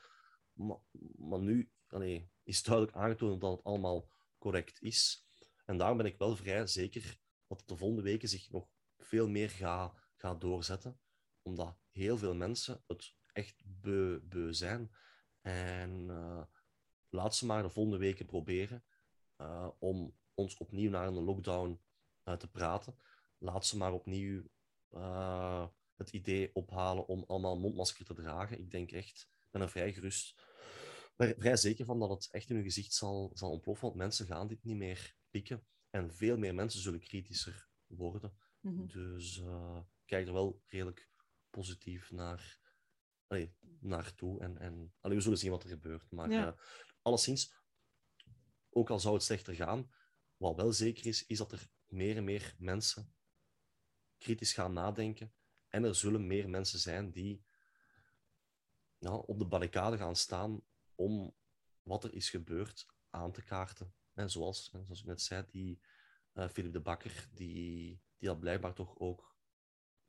[0.53, 0.77] Maar,
[1.17, 5.27] maar nu allee, is duidelijk aangetoond dat het allemaal correct is.
[5.65, 9.51] En daarom ben ik wel vrij zeker dat de volgende weken zich nog veel meer
[9.51, 11.01] gaat gaat doorzetten.
[11.43, 14.95] Omdat heel veel mensen het echt beu, beu zijn.
[15.41, 16.43] En eh,
[17.15, 18.85] laat ze maar de volgende weken proberen
[19.37, 21.81] eh, om ons opnieuw naar een lockdown
[22.23, 22.97] eh, te praten.
[23.39, 24.43] Laat ze maar opnieuw
[24.91, 28.59] eh, het idee ophalen om allemaal mondmasker te dragen.
[28.59, 30.35] Ik denk echt, ik ben er vrij gerust,
[31.17, 34.27] vrij vrij zeker van dat het echt in hun gezicht zal, zal ontploffen, want mensen
[34.27, 35.67] gaan dit niet meer pikken.
[35.91, 38.37] En veel meer mensen zullen kritischer worden.
[38.61, 38.87] Mhm.
[38.87, 41.11] Dus ik kijk er wel redelijk
[41.51, 42.61] positief naar,
[43.27, 44.41] allee, naartoe.
[44.41, 46.11] En, en allee, we zullen zien wat er gebeurt.
[46.11, 46.57] Maar Ja.
[47.05, 47.55] Alleszins,
[48.71, 49.91] ook al zou het slechter gaan,
[50.37, 53.15] wat wel zeker is, is dat er meer en meer mensen
[54.19, 55.35] kritisch gaan nadenken.
[55.69, 57.45] En er zullen meer mensen zijn die
[58.99, 60.63] ja, op de barricade gaan staan
[60.95, 61.37] om
[61.83, 63.95] wat er is gebeurd aan te kaarten.
[64.13, 65.81] En zoals, zoals ik net zei, die
[66.33, 69.37] eh Philip de Bakker, die, die dat blijkbaar toch ook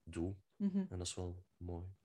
[0.04, 0.38] doet.
[0.56, 0.78] Mhm.
[0.78, 1.96] En dat is wel mooi.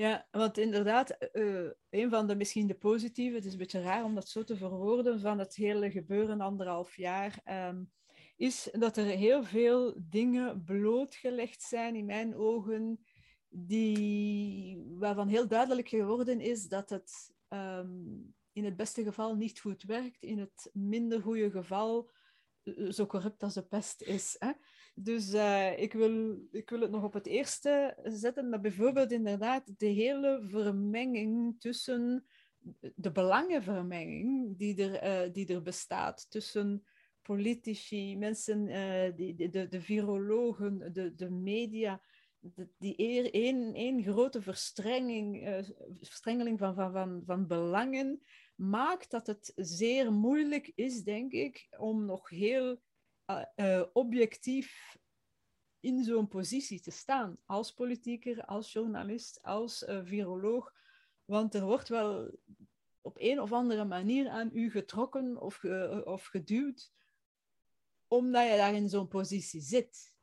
[0.00, 4.04] Ja, want inderdaad, eh, een van de misschien de positieve, het is een beetje raar
[4.04, 7.84] om dat zo te verwoorden, van het hele gebeuren anderhalf jaar, ehm,
[8.36, 13.04] is dat er heel veel dingen blootgelegd zijn in mijn ogen,
[13.48, 17.88] die, waarvan heel duidelijk geworden is dat het ehm,
[18.52, 22.10] in het beste geval niet goed werkt, in het minder goede geval
[22.62, 24.36] eh, zo corrupt als de pest is.
[24.38, 24.50] Hè?
[24.94, 29.78] Dus eh, ik, wil, ik wil het nog op het eerste zetten, maar bijvoorbeeld inderdaad
[29.78, 32.24] de hele vermenging tussen
[32.94, 36.84] de belangenvermenging die er, eh, die er bestaat tussen
[37.22, 42.02] politici, mensen, eh, die, de, de, virologen, de, de media,
[42.78, 42.96] die
[43.30, 45.64] één, één grote verstrenging,
[46.00, 48.22] verstrengeling van, van, van, van belangen
[48.54, 52.80] maakt dat het zeer moeilijk is, denk ik, om nog heel
[53.30, 54.98] eh, eh, objectief
[55.80, 57.38] in zo'n positie te staan.
[57.44, 60.72] Als politieker, als journalist, als eh, viroloog.
[61.24, 62.38] Want er wordt wel
[63.00, 65.64] op een of andere manier aan u getrokken of,
[66.04, 66.92] of geduwd,
[68.08, 70.18] omdat je daar in zo'n positie zit.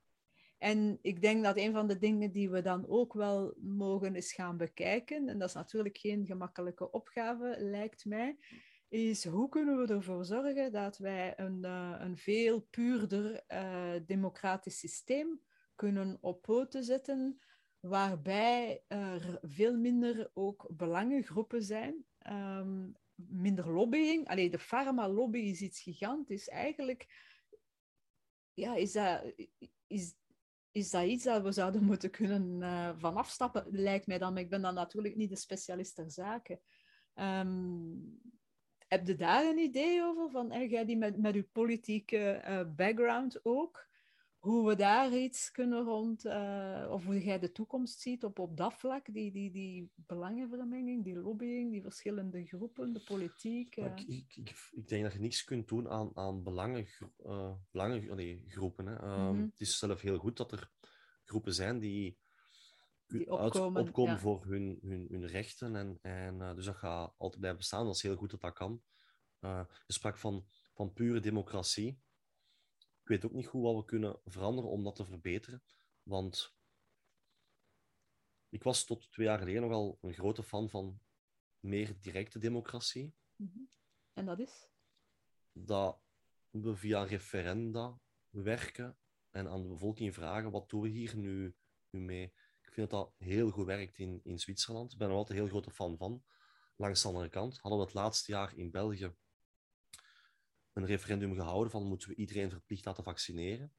[0.58, 4.34] En ik denk dat een van de dingen die we dan ook wel mogen eens
[4.34, 8.38] gaan bekijken, en dat is natuurlijk geen gemakkelijke opgave, lijkt mij,
[8.90, 14.80] is hoe kunnen we ervoor zorgen dat wij een, eh, een veel puurder eh, democratisch
[14.80, 15.42] systeem
[15.76, 17.42] kunnen op poten zetten,
[17.80, 24.28] waarbij er veel minder ook belangengroepen zijn, ehm, minder lobbying.
[24.28, 26.50] Allee, de pharma-lobby is iets gigantisch.
[26.50, 27.08] Eigenlijk
[28.54, 29.34] ja, is, dat,
[29.88, 30.16] is,
[30.72, 34.34] is dat iets dat we zouden moeten kunnen uh, van afstappen, lijkt mij dan.
[34.34, 36.62] Maar ik ben dan natuurlijk niet de specialist ter zake.
[37.16, 38.22] Um,
[38.88, 40.30] heb je daar een idee over?
[40.30, 43.88] Van, en jij die met, met uw politieke uh, background ook,
[44.38, 48.58] hoe we daar iets kunnen rond, uh, of hoe jij de toekomst ziet op, op
[48.58, 53.78] dat vlak, die, die, die belangenvermenging, die lobbying, die verschillende groepen, de politiek.
[53.78, 53.86] Uh...
[53.86, 56.88] Ik, ik, ik, ik, denk dat je niets kunt doen aan, aan belangen,
[57.26, 58.44] uh, belangen nee.
[58.56, 59.42] Um, mm -hmm.
[59.42, 60.72] Het is zelf heel goed dat er
[61.24, 62.18] groepen zijn die,
[63.08, 64.20] die opkomen, opkomen ja.
[64.20, 65.76] voor hun, hun, hun rechten.
[65.76, 67.86] En, en, dus dat gaat altijd blijven bestaan.
[67.86, 68.82] Dat is heel goed dat dat kan.
[69.40, 72.02] je sprak van, van pure democratie
[73.08, 75.64] ik weet ook niet goed wat we kunnen veranderen om dat te verbeteren.
[76.04, 76.58] Want
[78.50, 81.02] ik was tot twee jaar geleden nogal een grote fan van
[81.60, 83.16] meer directe democratie.
[83.36, 83.60] Mhm.
[84.14, 84.70] En dat is?
[85.52, 86.00] Dat
[86.50, 88.98] we via referenda werken
[89.30, 91.56] en aan de bevolking vragen: wat doen we hier nu,
[91.90, 92.34] nu mee?
[92.78, 94.92] Vind dat dat heel goed werkt in, in Zwitserland.
[94.92, 96.24] Ik ben er altijd een heel grote fan van.
[96.76, 99.16] Langs de andere kant hadden we het laatste jaar in België
[100.74, 103.74] een referendum gehouden van moeten we iedereen verplicht laten vaccineren.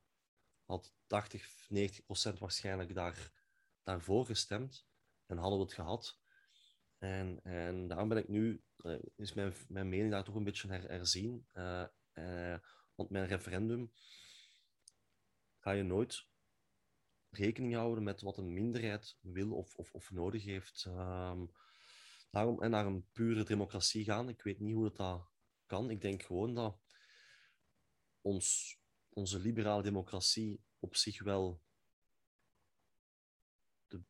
[0.65, 3.33] Had 80, 90 procent waarschijnlijk daar,
[3.83, 4.87] daarvoor gestemd.
[5.27, 6.21] En hadden we het gehad.
[6.99, 10.69] En, en daarom ben ik nu, uh, is mijn, mijn mening daar toch een beetje
[10.69, 11.49] her, herzien.
[11.55, 12.59] Uh, uh,
[12.95, 13.93] want mijn referendum
[15.59, 16.27] ga je nooit
[17.31, 20.85] rekening houden met wat een minderheid wil of, of, of nodig heeft.
[20.88, 21.51] Um,
[22.31, 25.31] daarom, en naar een pure democratie gaan, ik weet niet hoe dat,
[25.69, 25.91] kan.
[25.91, 26.79] Ik denk gewoon dat
[28.21, 31.62] ons, onze liberale democratie op zich wel
[33.87, 34.03] de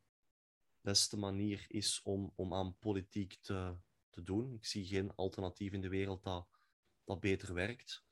[0.81, 3.77] beste manier is om, om aan politiek te,
[4.11, 4.55] te doen.
[4.55, 6.49] Ik zie geen alternatief in de wereld dat,
[7.05, 8.05] dat beter werkt.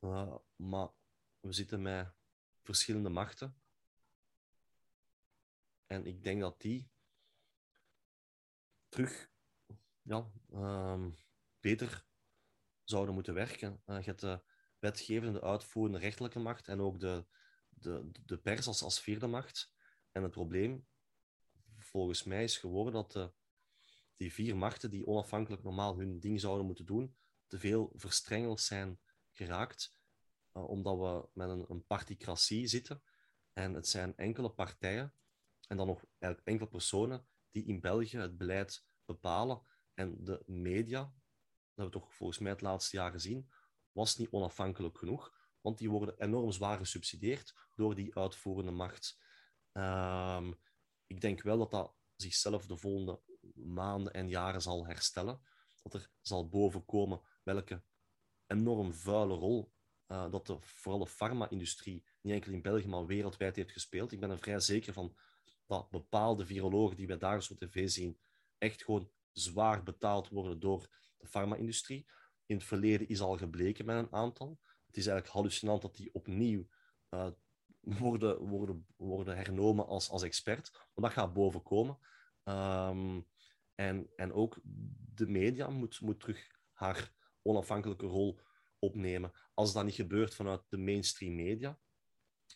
[0.00, 0.88] Uh, maar
[1.40, 2.12] we zitten met
[2.62, 3.56] verschillende machten.
[5.88, 6.90] En ik denk dat die
[8.88, 9.30] terug
[10.02, 11.06] ja, uh,
[11.60, 12.06] beter
[12.84, 13.82] zouden moeten werken.
[13.86, 14.42] Uh, je hebt de
[14.78, 17.26] wetgevende, uitvoerende, rechterlijke macht en ook de,
[17.68, 19.72] de, de pers als, als vierde macht.
[20.12, 20.86] En het probleem,
[21.78, 23.32] volgens mij, is geworden dat de,
[24.16, 29.00] die vier machten, die onafhankelijk normaal hun ding zouden moeten doen, te veel verstrengeld zijn
[29.30, 29.98] geraakt,
[30.54, 33.02] uh, omdat we met een, een particratie zitten.
[33.52, 35.14] En het zijn enkele partijen
[35.68, 39.62] en dan nog enkele personen die in België het beleid bepalen.
[39.94, 41.12] En de media, dat
[41.74, 43.50] hebben we toch volgens mij het laatste jaar gezien,
[43.92, 49.18] was niet onafhankelijk genoeg, want die worden enorm zwaar gesubsidieerd door die uitvoerende macht.
[49.72, 50.58] Um,
[51.06, 53.20] ik denk wel dat dat zichzelf de volgende
[53.54, 55.40] maanden en jaren zal herstellen.
[55.82, 57.82] Dat er zal bovenkomen welke
[58.46, 59.72] enorm vuile rol
[60.08, 64.12] uh, dat de, vooral de farma-industrie niet enkel in België, maar wereldwijd heeft gespeeld.
[64.12, 65.16] Ik ben er vrij zeker van
[65.68, 68.18] dat bepaalde virologen die wij dagelijks op tv zien,
[68.58, 72.06] echt gewoon zwaar betaald worden door de farma-industrie
[72.46, 74.60] in het verleden is al gebleken met een aantal.
[74.86, 76.68] Het is eigenlijk hallucinant dat die opnieuw
[77.10, 77.30] uh,
[77.80, 80.70] worden, worden, worden hernomen als, als expert.
[80.72, 81.98] Maar dat gaat bovenkomen.
[82.44, 83.26] Um,
[83.74, 84.60] en, en ook
[85.14, 88.40] de media moet, moet terug haar onafhankelijke rol
[88.78, 89.32] opnemen.
[89.54, 91.78] Als dat niet gebeurt vanuit de mainstream media,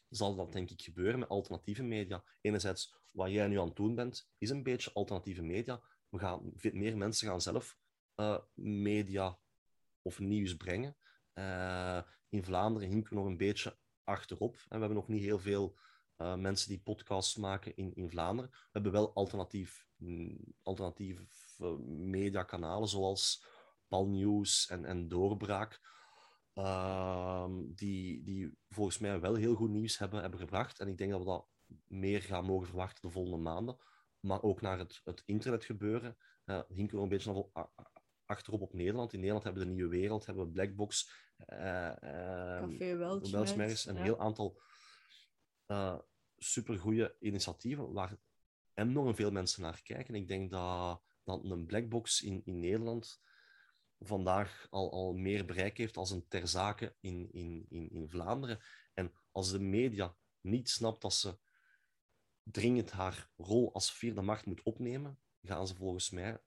[0.09, 2.25] zal dat denk ik gebeuren met alternatieve media.
[2.41, 5.81] Enerzijds, wat jij nu aan het doen bent, is een beetje alternatieve media.
[6.09, 7.77] We gaan, meer mensen gaan zelf
[8.17, 9.39] uh, media
[10.03, 10.97] of nieuws brengen.
[11.35, 14.55] Uh, in Vlaanderen hinken we nog een beetje achterop.
[14.55, 15.79] En we hebben nog niet heel veel
[16.19, 18.51] uh, mensen die podcasts maken in, in Vlaanderen.
[18.51, 21.27] We hebben wel alternatief, mm, alternatieve
[21.87, 23.47] mediakanalen zoals
[23.89, 25.81] Palnieuws en, en Doorbraak.
[26.55, 30.79] Ehm, die, die volgens mij wel heel goed nieuws hebben, hebben gebracht.
[30.81, 31.49] En ik denk dat we dat
[31.87, 33.77] meer gaan mogen verwachten de volgende maanden.
[34.21, 36.17] Maar ook naar het, het internet gebeuren.
[36.45, 37.51] Uh, hinken we een beetje
[38.25, 39.13] achterop op Nederland.
[39.13, 44.19] In Nederland hebben we de Nieuwe Wereld, hebben we Blackbox, uh, Café Weltschmerz, een heel
[44.19, 44.61] aantal
[45.67, 45.99] uh,
[46.37, 48.17] supergoeie initiatieven waar
[48.75, 50.15] enorm veel mensen naar kijken.
[50.15, 53.21] Ik denk dat, dat een Blackbox in, in Nederland
[53.99, 58.61] vandaag al, al meer bereik heeft als een ter zake in, in, in, in Vlaanderen.
[58.95, 61.39] En als de media niet snapt dat ze
[62.43, 66.43] dringend haar rol als vierde macht moet opnemen, gaan ze volgens mij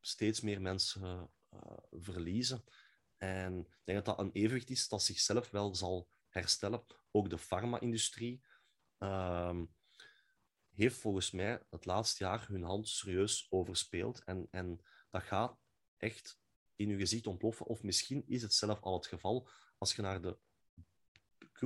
[0.00, 2.64] steeds meer mensen uh, verliezen.
[3.16, 6.84] En ik denk dat dat een evenwicht is dat zichzelf wel zal herstellen.
[7.10, 8.44] Ook de farma-industrie
[8.98, 9.60] uh,
[10.70, 14.24] heeft volgens mij het laatste jaar hun hand serieus overspeeld.
[14.24, 15.58] En, en dat gaat
[15.96, 16.40] echt
[16.76, 17.66] in uw gezicht ontploffen.
[17.66, 20.38] Of misschien is het zelf al het geval als je naar de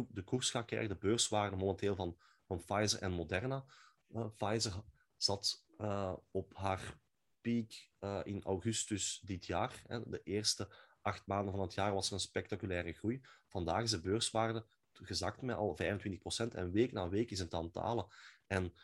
[0.09, 3.65] de koers gaat kijken, de beurswaarde momenteel van, van Pfizer en Moderna.
[4.09, 4.73] Uh, Pfizer
[5.17, 6.99] zat uh, op haar
[7.41, 9.83] piek uh, in augustus dit jaar.
[9.87, 10.09] Hè.
[10.11, 10.69] De eerste
[11.03, 13.21] acht maanden van het jaar was er een spectaculaire groei.
[13.49, 17.65] Vandaag is de beurswaarde gezakt met al 25% en week na week is het aan
[17.65, 18.07] het dalen.
[18.47, 18.75] En,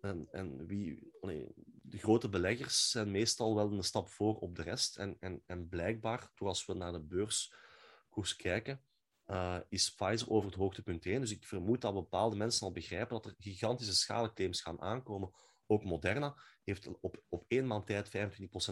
[0.00, 1.48] en, en wie, nee,
[1.82, 4.96] de grote beleggers zijn meestal wel een stap voor op de rest.
[4.96, 8.80] En, en, en blijkbaar, toen als we naar de beurskoers kijken,
[9.26, 11.20] uh, is Pfizer over het hoogtepunt heen.
[11.20, 15.30] Dus ik vermoed dat bepaalde mensen al begrijpen dat er gigantische schadeclaims gaan aankomen.
[15.66, 18.10] Ook Moderna heeft op, op één maand tijd 25%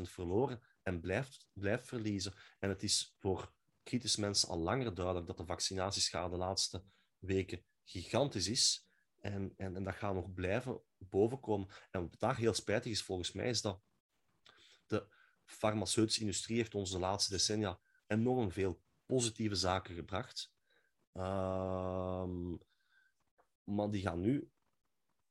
[0.02, 2.34] verloren en blijft, blijft verliezen.
[2.58, 6.84] En het is voor kritische mensen al langer duidelijk dat de vaccinatieschade de laatste
[7.18, 8.88] weken gigantisch is.
[9.20, 11.68] En, en, en dat gaat nog blijven bovenkomen.
[11.90, 13.82] En wat daar heel spijtig is volgens mij, is dat
[14.86, 15.06] de
[15.44, 20.52] farmaceutische industrie heeft ons de laatste decennia enorm veel positieve zaken gebracht.
[21.12, 22.58] Um,
[23.64, 24.50] maar die gaan nu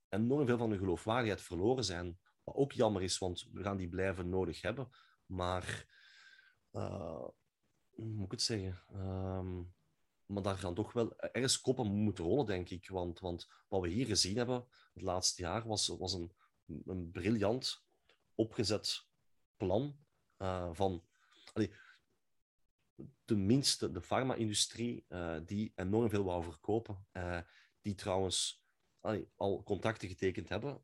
[0.09, 2.19] enorm veel van hun geloofwaardigheid verloren zijn.
[2.43, 4.89] Wat ook jammer is, want we gaan die blijven nodig hebben.
[5.25, 5.85] Maar,
[6.71, 7.27] uh,
[7.89, 8.83] hoe moet ik het zeggen?
[8.95, 9.73] Um,
[10.25, 12.89] maar daar gaan toch wel ergens koppen moeten rollen, denk ik.
[12.89, 16.31] Want, want wat we hier gezien hebben het laatste jaar was, was een,
[16.85, 17.85] een briljant
[18.35, 19.07] opgezet
[19.57, 19.97] plan
[20.37, 21.03] uh, van.
[23.33, 27.05] Tenminste de farma-industrie, uh, die enorm veel wou verkopen.
[27.13, 27.39] Uh,
[27.81, 28.63] die trouwens
[29.35, 30.83] al contracten getekend hebben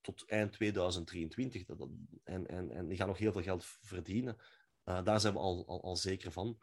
[0.00, 1.64] tot eind 2023.
[1.64, 1.88] Dat,
[2.24, 4.36] en, en, en die gaan nog heel veel geld verdienen.
[4.84, 6.58] Uh, daar zijn we al, al, al zeker van.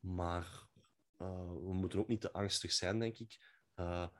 [0.00, 0.70] Maar
[1.16, 3.38] we moeten ook niet te angstig zijn, denk ik.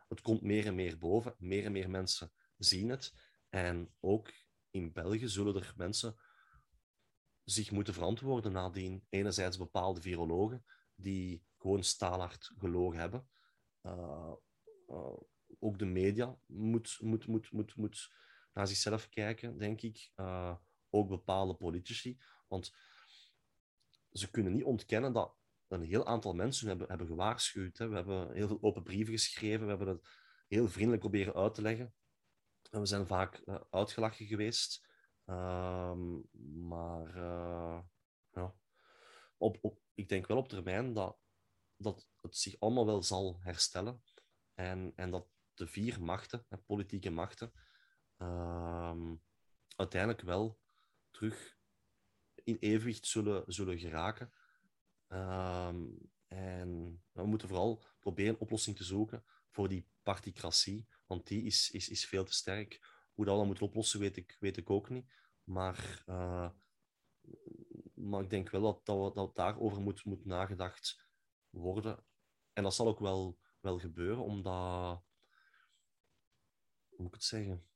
[0.09, 1.35] het komt meer en meer boven.
[1.39, 3.15] Meer en meer mensen zien het.
[3.49, 4.33] En ook
[4.71, 6.17] in België zullen er mensen
[7.45, 9.07] zich moeten verantwoorden nadien.
[9.09, 13.29] Enerzijds bepaalde virologen die gewoon staalhard gelogen hebben.
[13.83, 14.33] Uh,
[14.89, 15.17] uh,
[15.59, 18.13] ook de media moet, moet, moet, moet, moet
[18.53, 20.11] naar zichzelf kijken, denk ik.
[20.17, 20.57] Uh,
[20.91, 22.19] ook bepaalde politici.
[22.49, 22.75] Want
[24.13, 25.35] ze kunnen niet ontkennen dat
[25.69, 27.79] een heel aantal mensen hebben, hebben gewaarschuwd.
[27.79, 27.89] Hè.
[27.89, 29.63] We hebben heel veel open brieven geschreven.
[29.63, 30.09] We hebben het
[30.49, 31.95] heel vriendelijk proberen uit te leggen.
[32.71, 34.91] En we zijn vaak uitgelachen geweest.
[35.25, 36.21] Ehm,
[36.69, 37.17] maar
[38.33, 38.55] ja.
[39.37, 41.19] op, ik denk wel op termijn dat,
[41.77, 44.03] dat het zich allemaal wel zal herstellen.
[44.55, 47.53] En, en dat de vier machten, de politieke machten,
[48.19, 49.13] uh,
[49.77, 50.61] uiteindelijk wel
[51.11, 51.57] terug
[52.45, 54.33] in evenwicht zullen, zullen geraken.
[55.09, 55.75] Uh,
[56.27, 61.71] en we moeten vooral proberen een oplossing te zoeken voor die particratie, want die is,
[61.71, 62.92] is, is veel te sterk.
[63.15, 65.13] Hoe dat dan moet oplossen, weet ik, weet ik ook niet.
[65.45, 66.51] Maar, uh,
[67.95, 71.09] maar ik denk wel dat, dat, dat daarover moet, moet nagedacht
[71.51, 72.05] worden.
[72.53, 75.05] En dat zal ook wel, wel gebeuren, omdat,
[76.89, 77.67] hoe moet ik het zeggen,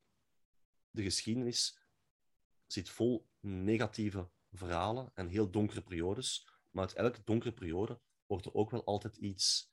[0.90, 1.85] de geschiedenis
[2.66, 6.49] zit vol negatieve verhalen en heel donkere periodes.
[6.70, 9.72] Maar uit elke donkere periode wordt er ook wel altijd iets,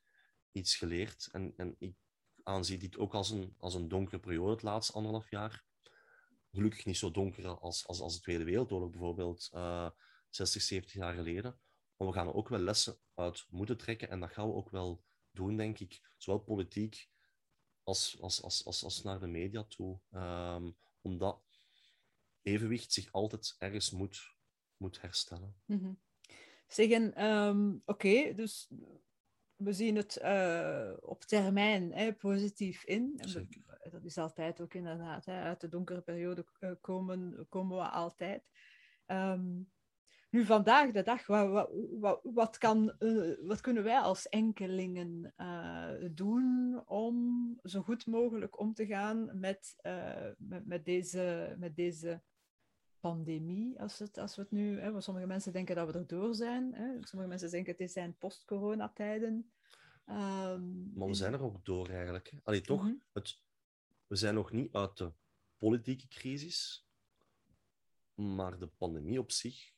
[0.51, 1.29] iets geleerd.
[1.31, 1.95] En, en ik
[2.43, 5.63] aanzie dit ook als een, als een donkere periode het laatste anderhalf jaar
[6.53, 9.89] gelukkig niet zo donker als, als, als de Tweede Wereldoorlog bijvoorbeeld, uh,
[10.29, 11.59] 60, 70 jaar geleden.
[11.97, 14.69] Maar we gaan er ook wel lessen uit moeten trekken en dat gaan we ook
[14.69, 16.01] wel doen, denk ik.
[16.17, 17.09] Zowel politiek
[17.83, 19.99] als, als, als, als, naar de media toe.
[20.11, 21.43] Um, omdat
[22.41, 24.35] evenwicht zich altijd ergens moet,
[24.77, 25.55] moet herstellen.
[25.65, 26.01] Mm.
[26.67, 28.71] Zeggen, um, oké, dus
[29.63, 33.19] we zien het uh, op termijn hè, positief in.
[33.21, 37.83] Zeker dat is altijd ook inderdaad, hè, uit de donkere periode eh, komen, komen we
[37.83, 38.43] altijd.
[39.07, 39.71] Um,
[40.29, 45.89] nu, vandaag de dag, wat, wat, wat, kan, uh, wat kunnen wij als enkelingen uh,
[46.11, 49.75] doen om zo goed mogelijk om te gaan met,
[50.37, 52.21] met, met, deze, met deze
[52.99, 54.79] pandemie, als, het, als we het nu...
[54.79, 56.73] Hè, sommige mensen denken dat we er door zijn.
[56.73, 59.52] Hè, sommige mensen denken het zijn post-coronatijden.
[60.09, 62.33] Um, maar we zijn er ook door eigenlijk.
[62.43, 63.03] Allee, toch, mm -hmm.
[63.13, 63.39] het,
[64.07, 65.11] we zijn nog niet uit de
[65.57, 66.87] politieke crisis,
[68.13, 69.71] maar de pandemie op zich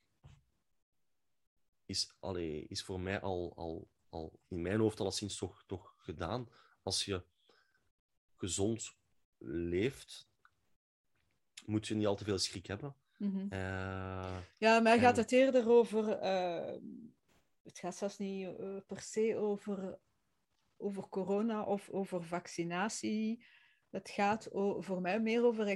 [1.85, 6.49] is, allee, is voor mij al, al, al in mijn hoofd alleszins toch, toch gedaan.
[6.83, 7.23] Als je
[8.35, 8.95] gezond
[9.37, 10.29] leeft,
[11.65, 12.95] moet je niet al te veel schrik hebben.
[13.17, 13.47] Mm -hmm.
[13.53, 16.23] uh, ja, maar gaat het eerder over.
[16.23, 16.81] Uh,
[17.63, 19.99] het gaat zelfs niet uh, per se over,
[20.85, 23.45] over corona of over vaccinatie.
[23.89, 25.67] Het gaat voor mij meer over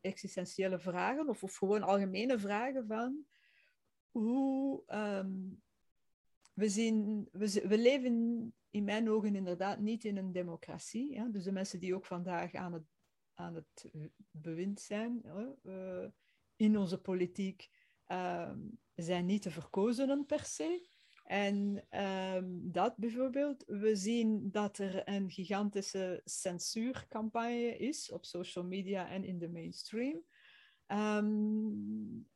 [0.00, 3.26] existentiële vragen of, of gewoon algemene vragen van
[4.10, 5.62] hoe, um,
[6.54, 11.30] we, zien, we, we leven in mijn ogen inderdaad niet in een democratie.
[11.30, 12.84] Dus de mensen die ook vandaag aan het,
[13.34, 13.92] aan het
[14.30, 15.22] bewind zijn
[15.64, 16.06] uh,
[16.56, 17.70] in onze politiek,
[18.08, 18.52] uh,
[18.94, 20.88] zijn niet de verkozenen per se.
[21.22, 21.84] En
[22.34, 29.24] um, dat bijvoorbeeld, we zien dat er een gigantische censuurcampagne is op social media en
[29.24, 30.22] in de mainstream.
[30.86, 32.26] Um,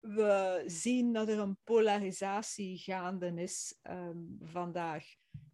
[0.00, 5.04] we zien dat er een polarisatie gaande is um, vandaag,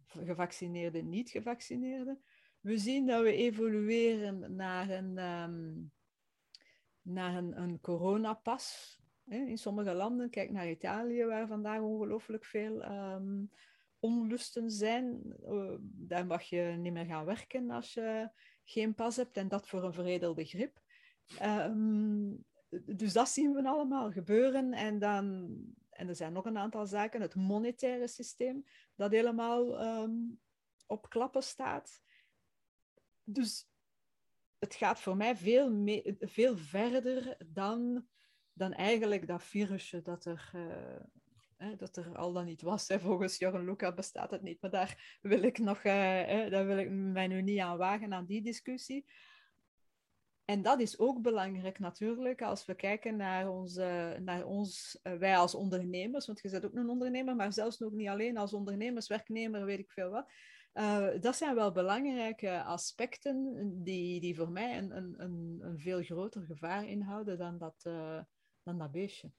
[0.07, 2.23] gevaccineerden en niet-gevaccineerden.
[2.59, 5.13] We zien dat we evolueren naar een,
[7.01, 8.99] naar een, een coronapas.
[9.27, 13.51] In sommige landen, kijk naar Italië, waar vandaag ongelooflijk veel um,
[13.99, 15.35] onlusten zijn.
[15.43, 18.29] Uh, daar mag je niet meer gaan werken als je
[18.63, 20.81] geen pas hebt en dat voor een veredelde grip.
[21.43, 22.45] Um,
[22.85, 24.73] dus dat zien we allemaal gebeuren.
[24.73, 25.55] En, dan,
[25.89, 27.21] en er zijn nog een aantal zaken.
[27.21, 28.65] Het monetaire systeem,
[28.95, 30.39] dat helemaal um,
[30.85, 32.01] op klappen staat.
[33.23, 33.67] Dus
[34.59, 35.83] het gaat voor mij veel,
[36.19, 38.07] veel verder dan,
[38.55, 42.87] dan eigenlijk dat virusje dat er, uh, dat er al dan niet was.
[42.87, 42.99] Hè.
[42.99, 44.61] Volgens Jorgen Luca bestaat het niet.
[44.61, 45.93] Maar daar wil ik, nog, uh,
[46.49, 49.05] daar wil ik mij nu niet aan wagen, aan die discussie.
[50.45, 55.37] En dat is ook belangrijk natuurlijk als we kijken naar, onze, naar ons, uh, wij
[55.37, 59.07] als ondernemers, want je bent ook een ondernemer, maar zelfs nog niet alleen als ondernemers,
[59.07, 60.31] werknemer, weet ik veel wat.
[61.21, 63.53] Dat zijn wel belangrijke aspecten
[63.83, 67.85] die, die voor mij een, een, een, veel groter gevaar inhouden dan dat,
[68.65, 69.31] dan dat beestje.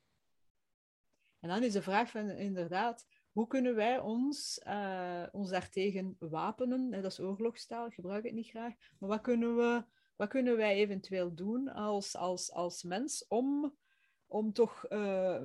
[1.41, 4.61] En dan is de vraag van inderdaad, hoe kunnen wij ons,
[5.33, 6.91] ons daartegen wapenen?
[6.91, 8.74] Dat is oorlogstaal, ik gebruik het niet graag.
[8.99, 9.85] Maar wat kunnen we
[10.16, 13.77] wat kunnen wij eventueel doen als, als, als mens om,
[14.27, 15.45] om toch uh,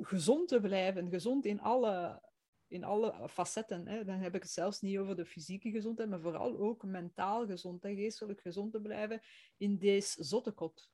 [0.00, 1.08] gezond te blijven?
[1.10, 2.22] Gezond in alle,
[2.66, 3.88] in alle facetten.
[3.88, 4.04] Hè?
[4.04, 7.84] Dan heb ik het zelfs niet over de fysieke gezondheid, maar vooral ook mentaal gezond
[7.84, 9.20] en geestelijk gezond te blijven
[9.56, 10.90] in deze zottekot.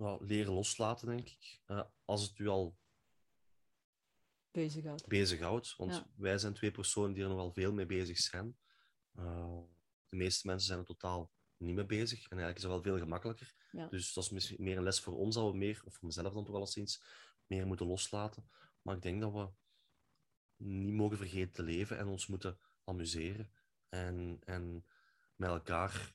[0.00, 1.60] Nou, leren loslaten, denk ik.
[1.66, 2.78] Uh, als het u al
[4.50, 5.06] bezighoudt.
[5.06, 6.06] bezighoudt want ja.
[6.16, 8.58] wij zijn twee personen die er nog wel veel mee bezig zijn.
[9.18, 9.60] Uh,
[10.08, 12.18] de meeste mensen zijn er totaal niet mee bezig.
[12.18, 13.54] En eigenlijk is dat wel veel gemakkelijker.
[13.72, 13.86] Ja.
[13.86, 16.32] Dus dat is misschien meer een les voor ons dat we meer, of voor mezelf
[16.32, 17.02] dan toch wel eens
[17.46, 18.50] meer moeten loslaten.
[18.82, 19.48] Maar ik denk dat we
[20.56, 23.52] niet mogen vergeten te leven en ons moeten amuseren.
[23.88, 24.86] En, en
[25.34, 26.14] met elkaar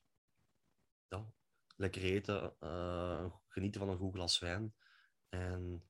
[1.07, 1.33] ja,
[1.75, 4.75] lekker eten, uh, genieten van een goed glas wijn.
[5.29, 5.83] En,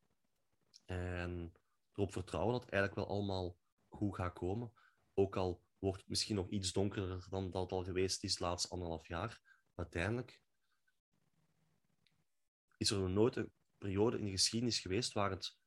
[0.85, 1.53] en
[1.93, 3.57] erop vertrouwen dat het eigenlijk wel allemaal
[3.87, 4.73] goed gaat komen.
[5.13, 8.43] Ook al wordt het misschien nog iets donkerder dan dat het al geweest is de
[8.43, 9.41] laatste anderhalf jaar.
[9.75, 10.41] Uiteindelijk
[12.77, 15.57] is er nooit een periode in de geschiedenis geweest waar het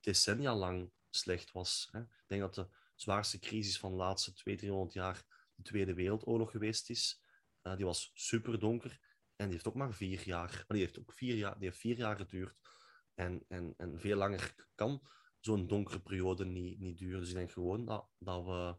[0.00, 1.88] decennia lang slecht was.
[1.92, 2.00] Hè.
[2.00, 6.50] Ik denk dat de zwaarste crisis van de laatste 200, 300 jaar de Tweede Wereldoorlog
[6.50, 7.22] geweest is.
[7.62, 9.00] Uh, die was super donker
[9.38, 10.64] en die heeft ook maar vier jaar.
[10.68, 12.56] Die heeft ook vier jaar, die heeft vier jaar geduurd.
[13.14, 15.02] En, en, en veel langer kan
[15.40, 17.20] zo'n donkere periode niet, niet duren.
[17.20, 18.76] Dus ik denk gewoon dat, dat we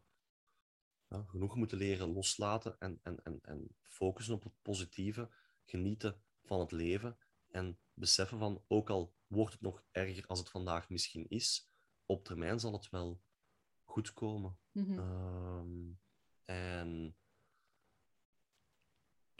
[1.08, 5.30] ja, genoeg moeten leren loslaten en, en, en, en focussen op het positieve,
[5.64, 7.18] genieten van het leven
[7.50, 11.70] en beseffen van, ook al wordt het nog erger als het vandaag misschien is,
[12.06, 13.22] op termijn zal het wel
[13.82, 14.58] goed komen.
[14.72, 14.98] Mm-hmm.
[14.98, 16.00] Um,
[16.44, 17.16] en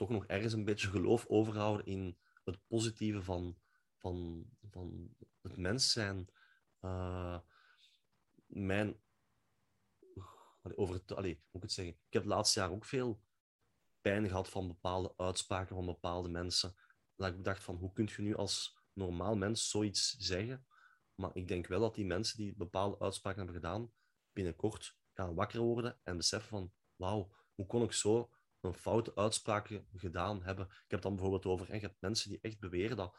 [0.00, 3.58] toch nog ergens een beetje geloof overhouden in het positieve van,
[3.96, 6.28] van, van het mens zijn.
[6.80, 7.38] Uh,
[8.46, 9.00] mijn
[10.74, 11.94] over het, allee, moet ik het zeggen?
[11.94, 13.22] Ik heb het laatste jaar ook veel
[14.00, 16.74] pijn gehad van bepaalde uitspraken van bepaalde mensen.
[17.16, 20.66] Dat ik dacht van, hoe kun je nu als normaal mens zoiets zeggen?
[21.14, 23.92] Maar ik denk wel dat die mensen die bepaalde uitspraken hebben gedaan,
[24.32, 28.30] binnenkort gaan wakker worden en beseffen van, wauw, hoe kon ik zo
[28.60, 30.66] een foute uitspraken gedaan hebben?
[30.66, 33.16] Ik heb dan bijvoorbeeld over, en je hebt mensen die echt beweren dat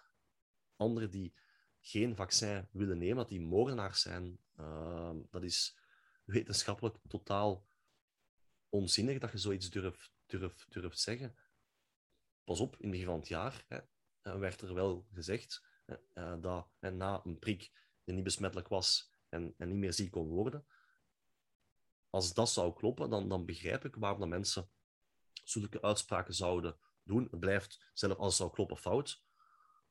[0.75, 1.33] anderen die
[1.79, 4.39] geen vaccin willen nemen, dat die moordenaars zijn.
[4.59, 5.77] Uh, dat is
[6.25, 7.67] wetenschappelijk totaal
[8.69, 11.35] onzinnig dat je zoiets durft, durft, durft zeggen.
[12.43, 15.65] Pas op, in het begin van het jaar hè, werd er wel gezegd
[16.13, 17.71] eh, dat na een prik
[18.03, 20.65] die niet besmettelijk was en, en niet meer ziek kon worden.
[22.09, 24.69] Als dat zou kloppen, dan, dan begrijp ik waarom de mensen
[25.43, 27.27] zulke uitspraken zouden doen.
[27.31, 29.23] Het blijft, zelf als het zou kloppen, fout.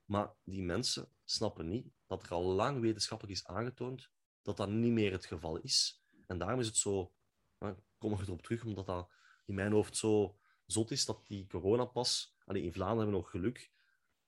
[0.05, 4.11] Maar die mensen snappen niet dat er al lang wetenschappelijk is aangetoond
[4.43, 6.03] dat dat niet meer het geval is.
[6.27, 7.13] En daarom is het zo,
[7.59, 9.11] ik kom er erop terug, omdat dat
[9.47, 13.71] in mijn hoofd zo zot is dat die coronapas, in Vlaanderen hebben we nog geluk,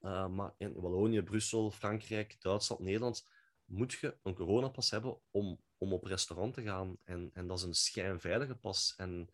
[0.01, 3.29] uh, maar in Wallonië, Brussel, Frankrijk, Duitsland, Nederland,
[3.65, 6.97] moet je een coronapas hebben om, om op restaurant te gaan.
[7.05, 8.95] En, en dat is een schijnveilige pas.
[8.97, 9.29] En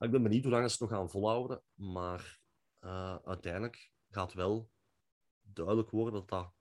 [0.00, 1.62] ik ben benieuwd hoe lang ze het nog gaan volhouden.
[1.74, 2.40] Maar
[2.80, 4.70] uh, uiteindelijk gaat wel
[5.40, 6.54] duidelijk worden dat dat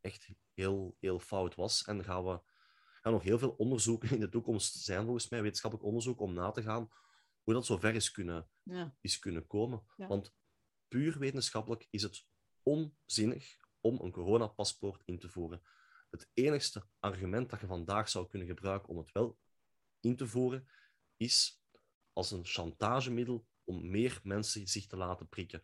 [0.00, 1.84] echt heel, heel fout was.
[1.84, 2.40] En gaan we
[3.00, 6.50] gaan nog heel veel onderzoeken in de toekomst zijn, volgens mij, wetenschappelijk onderzoek, om na
[6.50, 6.90] te gaan
[7.42, 8.96] hoe dat zo ver is kunnen, ja.
[9.00, 9.82] is kunnen komen.
[9.96, 10.34] Want
[10.88, 12.26] puur wetenschappelijk is het
[12.62, 15.62] onzinnig om een coronapaspoort in te voeren.
[16.10, 19.38] Het enigste argument dat je vandaag zou kunnen gebruiken om het wel
[20.00, 20.68] in te voeren,
[21.16, 21.57] is
[22.18, 25.62] als een chantagemiddel om meer mensen zich te laten prikken.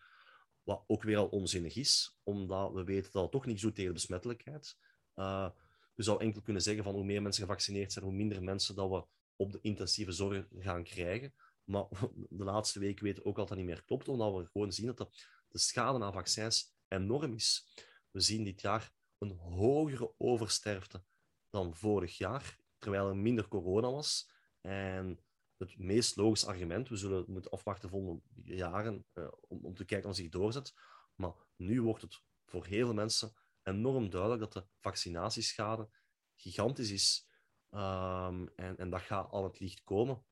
[0.62, 3.88] Wat ook weer al onzinnig is, omdat we weten dat het toch niets doet tegen
[3.88, 4.78] de besmettelijkheid.
[5.14, 5.50] Uh,
[5.94, 8.90] je zou enkel kunnen zeggen van hoe meer mensen gevaccineerd zijn, hoe minder mensen dat
[8.90, 11.34] we op de intensieve zorg gaan krijgen.
[11.64, 11.86] Maar
[12.40, 14.86] de laatste weken weten we ook al dat niet meer klopt, omdat we gewoon zien
[14.86, 15.08] dat de,
[15.48, 17.66] de schade aan vaccins enorm is.
[18.10, 21.04] We zien dit jaar een hogere oversterfte
[21.50, 24.30] dan vorig jaar, terwijl er minder corona was.
[24.60, 25.18] En
[25.58, 30.08] het meest logische argument, we zullen moeten afwachten volgende jaren uh, om, om te kijken
[30.08, 30.74] of zich doorzet.
[31.14, 35.88] Maar nu wordt het voor heel veel mensen enorm duidelijk dat de vaccinatieschade
[36.36, 37.28] gigantisch is.
[37.70, 40.24] Um, en, en dat gaat al het licht komen.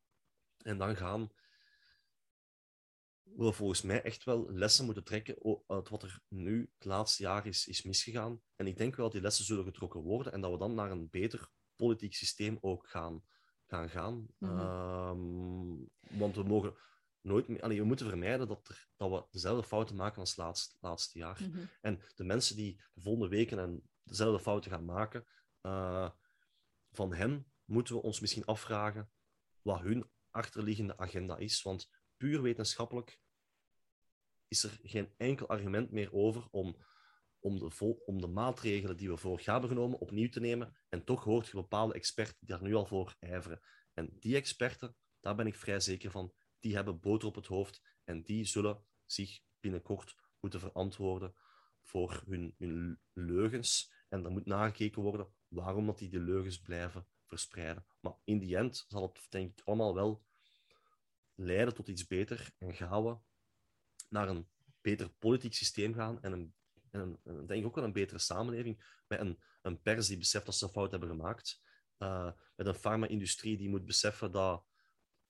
[0.56, 1.32] En dan gaan
[3.22, 7.46] we volgens mij echt wel lessen moeten trekken uit wat er nu het laatste jaar
[7.46, 8.42] is, is misgegaan.
[8.56, 10.90] En ik denk wel dat die lessen zullen getrokken worden en dat we dan naar
[10.90, 13.24] een beter politiek systeem ook gaan
[13.72, 13.88] gaan.
[13.88, 14.26] gaan.
[14.38, 14.58] Mhm.
[14.58, 16.74] Ehm, want we mogen
[17.20, 17.62] nooit meer...
[17.62, 21.40] Allee, we moeten vermijden dat, er, dat we dezelfde fouten maken als het laatste, jaar.
[21.42, 21.64] Mhm.
[21.80, 25.26] En de mensen die de volgende weken en dezelfde fouten gaan maken,
[25.62, 26.10] uh,
[26.90, 29.10] van hen moeten we ons misschien afvragen
[29.62, 31.62] wat hun achterliggende agenda is.
[31.62, 33.20] Want puur wetenschappelijk
[34.48, 36.76] is er geen enkel argument meer over om,
[37.42, 40.76] om, de, om de maatregelen die we vorig jaar hebben genomen opnieuw te nemen.
[40.88, 43.60] En toch hoort je bepaalde experten die daar nu al voor ijveren.
[43.94, 47.82] En die experten, daar ben ik vrij zeker van, die hebben boter op het hoofd
[48.04, 51.34] en die zullen zich binnenkort moeten verantwoorden
[51.82, 53.92] voor hun, hun leugens.
[54.08, 57.86] En er moet nagekeken worden waarom dat die de leugens blijven verspreiden.
[58.00, 60.24] Maar in die end zal het denk ik allemaal wel
[61.34, 63.16] leiden tot iets beter en gaan we
[64.08, 64.48] naar een
[64.80, 66.54] beter politiek systeem gaan en, een,
[66.92, 70.46] en, een, denk ik ook wel een betere samenleving met een, een pers die beseft
[70.46, 71.60] dat ze een fout hebben gemaakt,
[71.98, 74.64] uh, met een farma-industrie die moet beseffen dat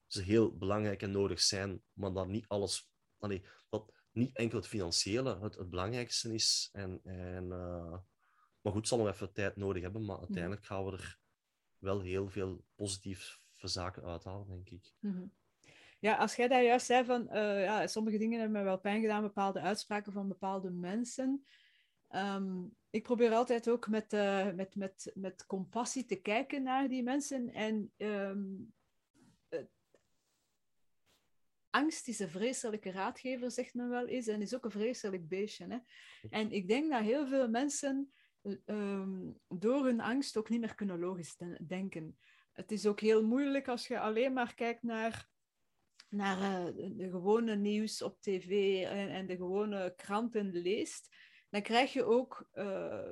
[0.07, 4.67] ze heel belangrijk en nodig zijn, maar dat niet alles, allee, dat niet enkel het
[4.67, 6.69] financiële het, het belangrijkste is.
[6.71, 7.97] En, en, uh,
[8.61, 11.19] maar goed, het zal nog even tijd nodig hebben, maar uiteindelijk gaan we er
[11.77, 14.93] wel heel veel positieve zaken uithalen, denk ik.
[14.99, 15.25] Mhm.
[16.03, 19.01] Ja, als jij daar juist zei van, uh, ja, sommige dingen hebben me wel pijn
[19.01, 21.45] gedaan, bepaalde uitspraken van bepaalde mensen.
[22.09, 27.03] Um, ik probeer altijd ook met, uh, met, met, met compassie te kijken naar die
[27.03, 27.53] mensen.
[27.53, 28.73] En um,
[31.69, 35.67] angst is een vreselijke raadgever, zegt men wel eens, en is ook een vreselijk beestje.
[35.67, 35.77] Hè?
[36.29, 38.13] En ik denk dat heel veel mensen
[38.65, 41.37] um, door hun angst ook niet meer kunnen logisch
[41.67, 42.17] denken.
[42.51, 45.31] Het is ook heel moeilijk als je alleen maar kijkt naar,
[46.13, 51.15] naar uh, de gewone nieuws op tv en, en, de gewone kranten leest.
[51.49, 53.07] Dan krijg je ook uh,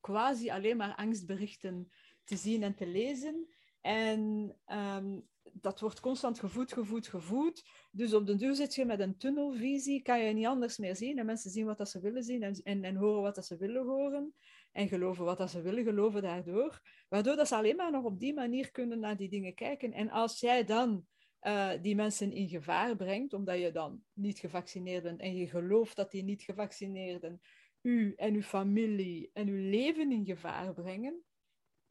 [0.00, 1.92] quasi alleen maar angstberichten
[2.24, 3.48] te zien en te lezen.
[3.80, 7.64] En um, dat wordt constant gevoed, gevoed, gevoed.
[7.90, 11.18] Dus op de duur zit je met een tunnelvisie, kan je niet anders meer zien.
[11.18, 13.56] En mensen zien wat dat ze willen zien en, en, en horen wat dat ze
[13.56, 14.34] willen horen.
[14.72, 16.80] En geloven wat dat ze willen geloven daardoor.
[17.08, 19.92] Waardoor dat ze alleen maar nog op die manier kunnen naar die dingen kijken.
[19.92, 21.06] En als jij dan
[21.46, 25.96] uh, die mensen in gevaar brengt, omdat je dan niet gevaccineerd bent en je gelooft
[25.96, 27.40] dat die niet gevaccineerden
[27.80, 31.22] u en uw familie en uw leven in gevaar brengen,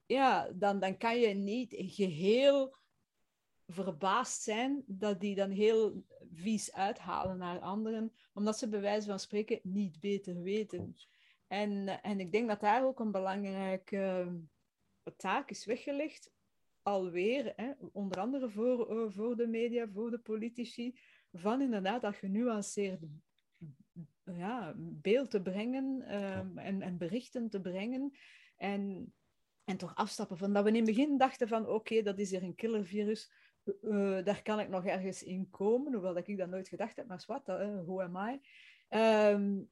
[0.06, 2.76] ja, dan, dan kan je niet geheel
[3.68, 9.20] verbaasd zijn dat die dan heel vies uithalen naar anderen, omdat ze bij wijze van
[9.20, 10.95] spreken niet beter weten.
[11.47, 14.26] En, en ik denk dat daar ook een belangrijke
[15.04, 16.32] uh, taak is weggelegd,
[16.84, 21.00] alweer, hè, onder andere voor, uh, voor de media, voor de politici,
[21.32, 23.00] van inderdaad dat genuanceerd
[24.24, 28.18] ja, beeld te brengen um, en, en berichten te brengen.
[28.58, 29.14] En,
[29.64, 32.44] en toch afstappen van dat we in het begin dachten van oké, dat is hier
[32.44, 33.32] een killervirus,
[33.82, 37.08] uh, daar kan ik nog ergens in komen, hoewel dat ik dat nooit gedacht heb,
[37.08, 38.40] maar wat, uh, who am I?
[38.98, 39.70] Um,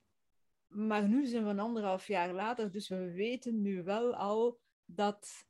[0.67, 5.49] maar nu zijn we een anderhalf jaar later, dus we weten nu wel al dat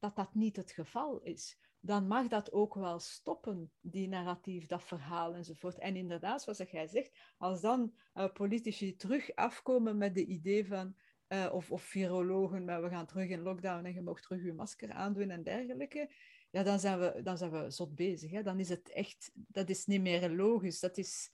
[0.00, 1.58] dat, dat niet het geval is.
[1.80, 5.78] Dan mag dat ook wel stoppen, die narratief, dat verhaal enzovoort.
[5.78, 10.96] En inderdaad, zoals jij zegt, als dan uh, politici terug afkomen met de idee van
[11.28, 14.52] uh, of, of virologen, maar we gaan terug in lockdown en je mag terug je
[14.52, 16.14] masker aandoen en dergelijke,
[16.50, 18.30] ja, dan zijn we, dan zijn we zot bezig.
[18.30, 18.42] Hè?
[18.42, 20.80] Dan is het echt, dat is niet meer logisch.
[20.80, 21.30] Dat is,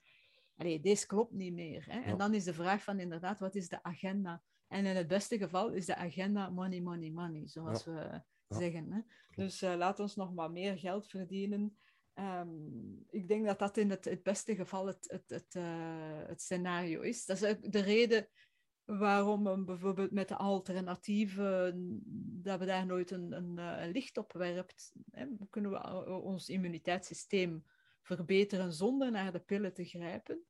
[0.57, 1.85] allee, deze klopt niet meer.
[1.89, 2.01] Hè?
[2.01, 4.43] En dan is de vraag van inderdaad, wat is de agenda?
[4.69, 8.93] En in het beste geval is de agenda money, money, money, zoals we zeggen.
[8.93, 9.01] Hè?
[9.35, 11.77] Dus uh, laat ons nog maar meer geld verdienen.
[12.15, 16.43] Um, ik denk dat dat in het, het beste geval het, het, het, uh, het
[16.43, 17.25] scenario is.
[17.25, 18.29] Dat is ook de reden
[18.85, 22.01] waarom we bijvoorbeeld met de alternatieven,
[22.43, 24.93] dat we daar nooit een, een, eh, een licht op werpt.
[25.11, 25.27] Hè?
[25.51, 27.65] Kunnen we ons immuniteitssysteem
[28.03, 30.45] verbeteren zonder naar de pillen te grijpen?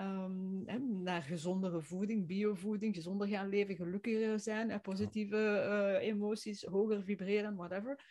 [0.00, 0.64] Um,
[1.02, 8.04] naar gezondere voeding, biovoeding, gezonder gaan leven, gelukkiger zijn, positieve uh, emoties, hoger vibreren, whatever.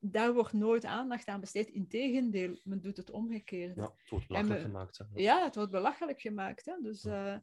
[0.00, 1.68] Daar wordt nooit aandacht aan besteed.
[1.68, 3.76] Integendeel, men doet het omgekeerd.
[3.76, 4.98] Ja, het wordt belachelijk gemaakt.
[4.98, 5.04] Hè?
[5.14, 6.64] Ja, het wordt belachelijk gemaakt.
[6.64, 6.74] Hè?
[6.82, 7.36] Dus, uh,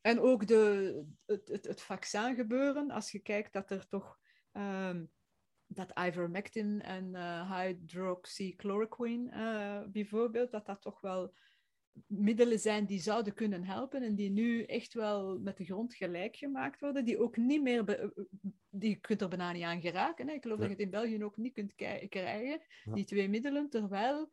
[0.00, 4.18] en ook de, het, het, het vaccin gebeuren, als je kijkt dat er toch
[4.52, 5.10] um,
[5.66, 11.34] dat ivermectin en uh, hydroxychloroquine uh, bijvoorbeeld, dat dat toch wel
[12.06, 16.36] middelen zijn die zouden kunnen helpen en die nu echt wel met de grond gelijk
[16.36, 18.28] gemaakt worden, die ook niet meer, be-
[18.70, 20.28] die je kunt er bijna niet aan geraken.
[20.28, 20.34] Hè.
[20.34, 20.66] Ik geloof ja.
[20.66, 22.92] dat je het in België ook niet kunt k- krijgen, ja.
[22.94, 24.32] die twee middelen, terwijl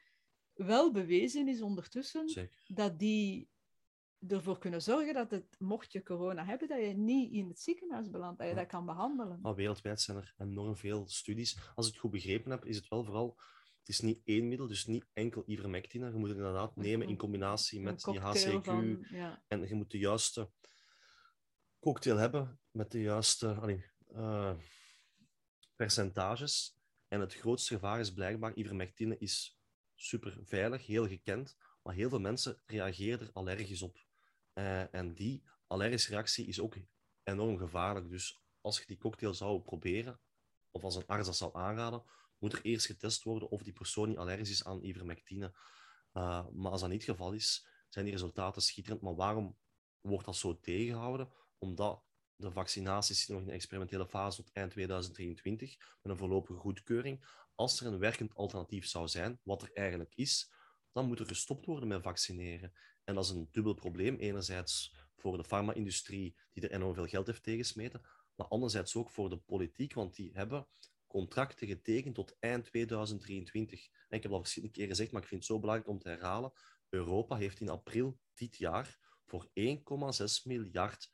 [0.54, 2.64] wel bewezen is ondertussen Zeker.
[2.68, 3.50] dat die
[4.28, 8.10] ervoor kunnen zorgen dat het, mocht je corona hebben, dat je niet in het ziekenhuis
[8.10, 8.60] belandt, dat je Ja.
[8.60, 9.40] dat kan behandelen.
[9.42, 11.58] Maar wereldwijd zijn er enorm veel studies.
[11.76, 13.38] Als ik het goed begrepen heb, is het wel vooral...
[13.92, 16.12] Is niet één middel, dus niet enkel ivermectine.
[16.12, 18.66] Je moet het inderdaad nemen in combinatie met die HCQ.
[18.66, 19.44] van- ja.
[19.48, 20.52] En je moet de juiste
[21.80, 24.54] cocktail hebben met de juiste allee, eh,
[25.76, 26.78] percentages.
[27.08, 29.60] En het grootste gevaar is blijkbaar, ivermectine is
[29.96, 34.06] super veilig, heel gekend, maar heel veel mensen reageren er allergisch op.
[34.54, 36.76] Eh, en die allergische reactie is ook
[37.24, 38.10] enorm gevaarlijk.
[38.10, 40.20] Dus als je die cocktail zou proberen,
[40.72, 42.04] of als een arts dat zou aanraden,
[42.42, 45.54] moet er eerst getest worden of die persoon niet allergisch is aan ivermectine.
[46.14, 49.02] Uh, maar als dat niet het geval is, zijn die resultaten schitterend.
[49.02, 49.58] Maar waarom
[50.02, 51.32] wordt dat zo tegengehouden?
[51.58, 52.04] Omdat
[52.36, 57.26] de vaccinaties zitten nog in de experimentele fase tot eind 2023, met een voorlopige goedkeuring.
[57.56, 60.52] Als er een werkend alternatief zou zijn, wat er eigenlijk is,
[60.92, 62.74] dan moet er gestopt worden met vaccineren.
[63.04, 64.16] En dat is een dubbel probleem.
[64.16, 68.02] Enerzijds voor de farma-industrie, die er enorm veel geld heeft tegensmeten,
[68.36, 70.68] maar anderzijds ook voor de politiek, want die hebben
[71.12, 73.90] contracten getekend tot eind 2023.
[74.10, 76.10] En ik heb al verschillende keren gezegd, maar ik vind het zo belangrijk om te
[76.10, 76.54] herhalen.
[76.90, 81.12] Europa heeft in april dit jaar voor 1,6 miljard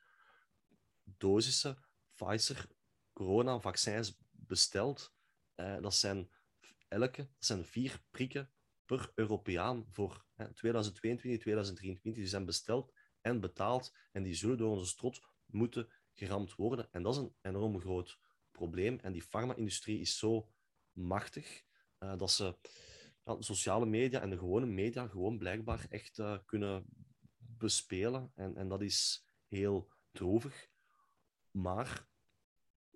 [1.04, 1.78] dosissen
[2.14, 2.66] Pfizer
[3.12, 5.14] coronavaccins besteld.
[5.56, 6.30] Uh, dat zijn
[6.88, 8.50] elke, dat zijn vier prikken
[8.84, 12.22] per Europeaan voor hè, 2022, 2023.
[12.22, 16.88] Die zijn besteld en betaald en die zullen door onze strot moeten geramd worden.
[16.92, 18.18] En dat is een enorm groot
[18.50, 18.98] probleem.
[18.98, 20.52] En die farma-industrie is zo
[20.92, 21.64] machtig
[21.98, 22.56] uh, dat ze
[23.38, 26.84] sociale media en de gewone media gewoon blijkbaar echt uh, kunnen
[27.36, 28.32] bespelen.
[28.34, 30.68] En, en dat is heel droevig.
[31.50, 32.08] Maar,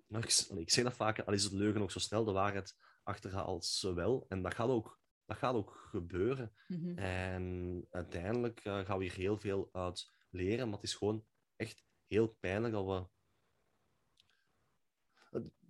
[0.07, 3.65] ik, ik, zeg dat vaak, al is het leugen ook zo snel de waarheid achterhaalt
[3.65, 4.25] ze wel.
[4.29, 6.53] En dat gaat ook, dat gaat ook gebeuren.
[6.67, 6.97] Mhm.
[6.97, 10.65] En uiteindelijk uh, gaan we hier heel veel uit leren.
[10.65, 11.25] Maar het is gewoon
[11.55, 13.07] echt heel pijnlijk dat we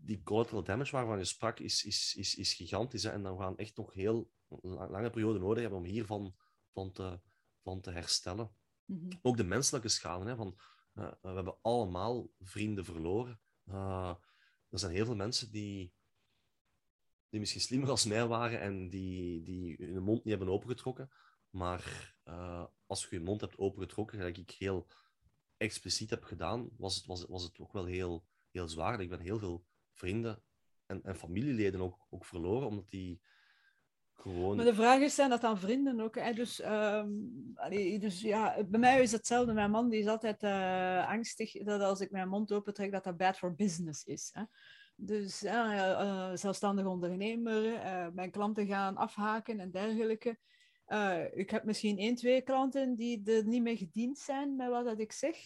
[0.06, 3.04] die collateral damage waarvan je sprak, is, is, is, is gigantisch.
[3.04, 3.10] Hè?
[3.10, 4.32] En dan gaan we echt nog heel
[4.62, 6.36] lange periode nodig hebben om hiervan
[6.72, 7.20] van te,
[7.62, 8.52] van te herstellen.
[8.86, 9.12] Mhm.
[9.22, 10.26] Ook de menselijke schade.
[10.26, 10.36] Hè?
[10.36, 10.60] Van,
[10.94, 13.40] uh, we hebben allemaal vrienden verloren.
[13.66, 14.16] Uh,
[14.70, 15.94] er zijn heel veel mensen die,
[17.30, 21.12] die misschien slimmer als mij waren en die, die hun mond niet hebben opengetrokken.
[21.50, 24.88] Maar uh, als je je mond hebt opengetrokken, gelijk ik heel
[25.58, 29.02] expliciet heb gedaan, was het, was het, was het ook wel heel, heel zwaar.
[29.02, 30.44] Ik ben heel veel vrienden
[30.86, 33.22] en, en familieleden ook, ook verloren, omdat die
[34.14, 34.56] gewoon...
[34.56, 36.16] Maar de vraag is, zijn dat dan vrienden ook?
[36.16, 36.34] Hè?
[36.34, 36.64] Dus,
[37.56, 39.54] allee, dus ja, bij mij is hetzelfde.
[39.54, 43.18] Mijn man die is altijd uh, angstig dat als ik mijn mond opentrek, dat dat
[43.18, 44.30] bad for business is.
[44.34, 44.44] Hè?
[44.96, 47.82] Dus ja, uh, zelfstandig ondernemer,
[48.14, 50.38] mijn klanten gaan afhaken en dergelijke.
[51.32, 55.00] Ik heb misschien één, twee klanten die er niet mee gediend zijn met wat dat
[55.00, 55.38] ik zeg.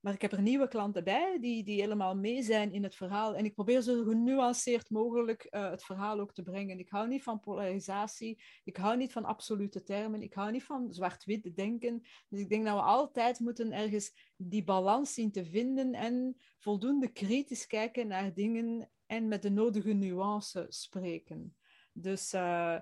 [0.00, 3.34] Maar ik heb er nieuwe klanten bij die, die helemaal mee zijn in het verhaal.
[3.34, 6.78] En ik probeer zo genuanceerd mogelijk uh, het verhaal ook te brengen.
[6.78, 8.42] Ik hou niet van polarisatie.
[8.64, 10.22] Ik hou niet van absolute termen.
[10.22, 12.02] Ik hou niet van zwart-wit denken.
[12.28, 17.08] Dus ik denk dat we altijd moeten ergens die balans zien te vinden en voldoende
[17.08, 21.56] kritisch kijken naar dingen en met de nodige nuance spreken.
[21.92, 22.78] Dus uh,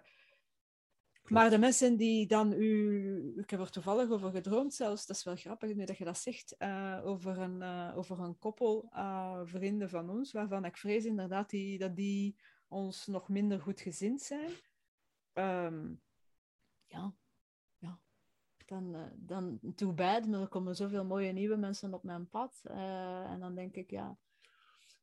[1.28, 3.38] Maar de mensen die dan u...
[3.38, 6.18] Ik heb er toevallig over gedroomd zelfs, dat is wel grappig nu dat je dat
[6.18, 11.04] zegt, uh, over, een, uh, over een koppel uh, vrienden van ons, waarvan ik vrees
[11.04, 12.36] inderdaad die, dat die
[12.68, 14.50] ons nog minder goed gezind zijn.
[15.34, 16.00] Um,
[16.86, 17.14] ja,
[17.78, 18.00] ja.
[18.66, 22.60] Dan, dan too bad, maar er komen zoveel mooie nieuwe mensen op mijn pad.
[22.64, 24.18] en dan denk ik, ja...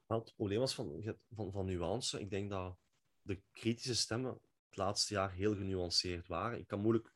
[0.07, 2.19] het probleem was van, van, van nuance.
[2.19, 2.77] Ik denk dat
[3.21, 4.39] de kritische stemmen
[4.73, 6.59] het laatste jaar heel genuanceerd waren.
[6.59, 7.13] Ik kan moeilijk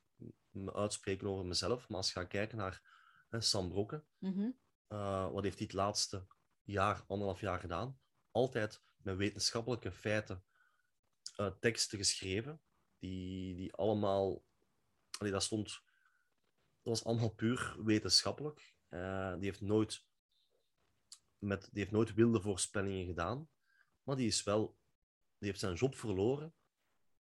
[0.50, 2.82] me uitspreken over mezelf, maar als je gaat kijken naar
[3.30, 4.60] hè, Sam Brokken, mm-hmm.
[4.88, 6.28] uh, wat heeft hij het laatste
[6.64, 8.00] jaar, anderhalf jaar gedaan?
[8.32, 10.46] Altijd met wetenschappelijke feiten
[11.38, 12.62] uh, teksten geschreven,
[13.00, 14.44] die, die allemaal,
[15.18, 15.68] allee, dat stond,
[16.82, 18.76] dat was allemaal puur wetenschappelijk.
[18.90, 20.06] Uh, die heeft nooit
[21.38, 23.50] met, die heeft nooit wilde voorspellingen gedaan,
[24.04, 24.78] maar die is wel,
[25.38, 26.56] die heeft zijn job verloren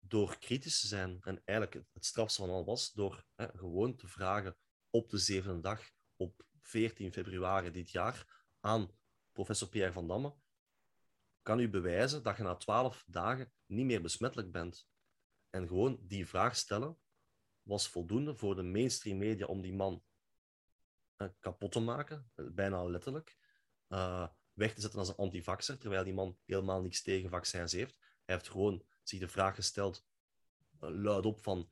[0.05, 4.57] door kritisch te zijn, en eigenlijk het strafste van al was, door gewoon te vragen
[4.91, 8.91] op de zevende dag, op 14 februari dit jaar, aan
[9.33, 10.35] professor Pierre van Damme,
[11.43, 14.89] kan u bewijzen dat je na 12 dagen niet meer besmettelijk bent.
[15.51, 16.99] En gewoon die vraag stellen
[17.63, 20.05] was voldoende voor de mainstream media om die man
[21.41, 23.39] kapot te maken, bijna letterlijk.
[23.89, 27.97] Uh, weg te zetten als een antivaxer, terwijl die man helemaal niks tegen vaccins heeft.
[28.25, 30.07] Hij heeft gewoon zich de vraag gesteld,
[30.81, 31.71] uh, luidop van,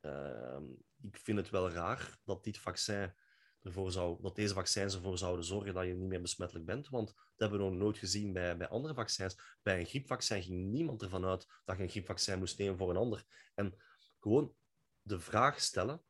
[0.00, 0.60] uh,
[1.02, 3.14] ik vind het wel raar dat dit vaccin
[3.62, 7.06] ervoor zou, dat deze vaccins ervoor zouden zorgen dat je niet meer besmettelijk bent, want
[7.06, 9.38] dat hebben we nog nooit gezien bij, bij andere vaccins.
[9.62, 12.96] Bij een griepvaccin ging niemand ervan uit dat je een griepvaccin moest nemen voor een
[12.96, 13.24] ander.
[13.54, 13.74] En
[14.20, 14.54] gewoon
[15.02, 16.02] de vraag stellen,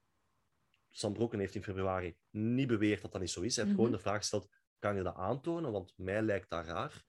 [0.91, 3.57] Sam Brokken heeft in februari niet beweerd dat dat niet zo is.
[3.57, 3.87] Hij heeft mm -hmm.
[3.87, 5.73] gewoon de vraag gesteld, kan je dat aantonen?
[5.73, 7.05] Want mij lijkt dat raar.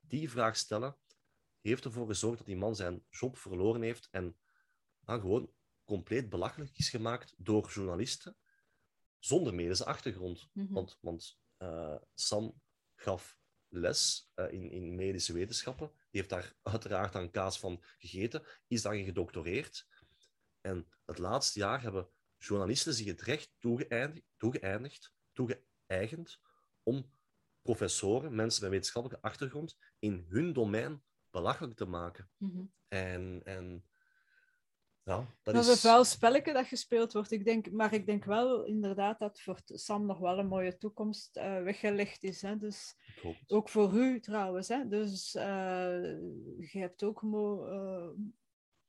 [0.00, 0.96] Die vraag stellen
[1.68, 4.36] heeft ervoor gezorgd dat die man zijn job verloren heeft en
[5.00, 5.52] dan gewoon
[5.84, 8.36] compleet belachelijk is gemaakt door journalisten
[9.18, 10.48] zonder medische achtergrond.
[10.52, 10.72] Mhm.
[10.72, 12.60] Want, want uh, Sam
[12.94, 13.38] gaf
[13.68, 15.88] les uh, in, in medische wetenschappen.
[15.88, 19.86] Die heeft daar uiteraard aan kaas van gegeten, is dan gedoctoreerd.
[20.60, 22.08] En het laatste jaar hebben
[22.38, 26.40] journalisten zich het recht toegeëindigd, toegeëindigd, toegeëigend
[26.82, 27.14] om
[27.62, 31.02] professoren, mensen met wetenschappelijke achtergrond, in hun domein
[31.36, 32.28] belachelijk te maken.
[32.38, 32.72] Mm-hmm.
[32.88, 33.84] En, en
[35.02, 37.30] ja, dat, dat is een vuil spelletje dat gespeeld wordt.
[37.30, 41.36] Ik denk, maar ik denk wel inderdaad dat voor Sam nog wel een mooie toekomst
[41.36, 42.42] uh, weggelegd is.
[42.42, 42.56] Hè?
[42.56, 42.96] Dus,
[43.46, 44.68] ook voor u trouwens.
[44.68, 44.88] Hè?
[44.88, 45.42] Dus uh,
[46.72, 48.10] je hebt ook mo uh,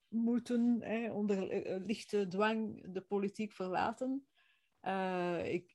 [0.08, 1.38] moeten hè, onder
[1.86, 4.28] lichte dwang de politiek verlaten.
[5.44, 5.72] ik,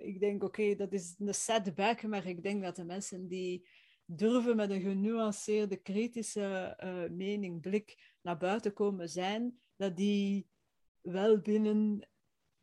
[0.00, 3.68] ik denk, oké, okay, dat is een setback, maar ik denk dat de mensen die
[4.06, 10.48] durven met een genuanceerde, kritische uh, mening, blik naar buiten komen zijn, dat die
[11.00, 12.08] wel binnen,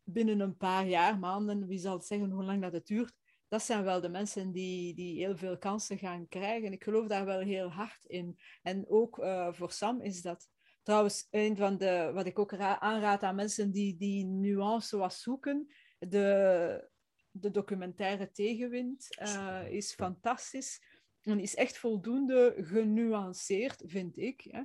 [0.02, 3.14] binnen een paar jaar, maanden, wie zal het zeggen hoe lang dat het duurt,
[3.48, 6.72] dat zijn wel de mensen die, die heel veel kansen gaan krijgen.
[6.72, 8.38] Ik geloof daar wel heel hard in.
[8.62, 10.48] En ook uh, voor Sam is dat
[10.82, 15.66] trouwens een van de, wat ik ook aanraad aan mensen die die nuance was zoeken,
[15.98, 16.90] de,
[17.30, 20.93] de documentaire Tegenwind uh, is fantastisch.
[21.24, 24.46] En is echt voldoende genuanceerd, vind ik.
[24.50, 24.62] Hè?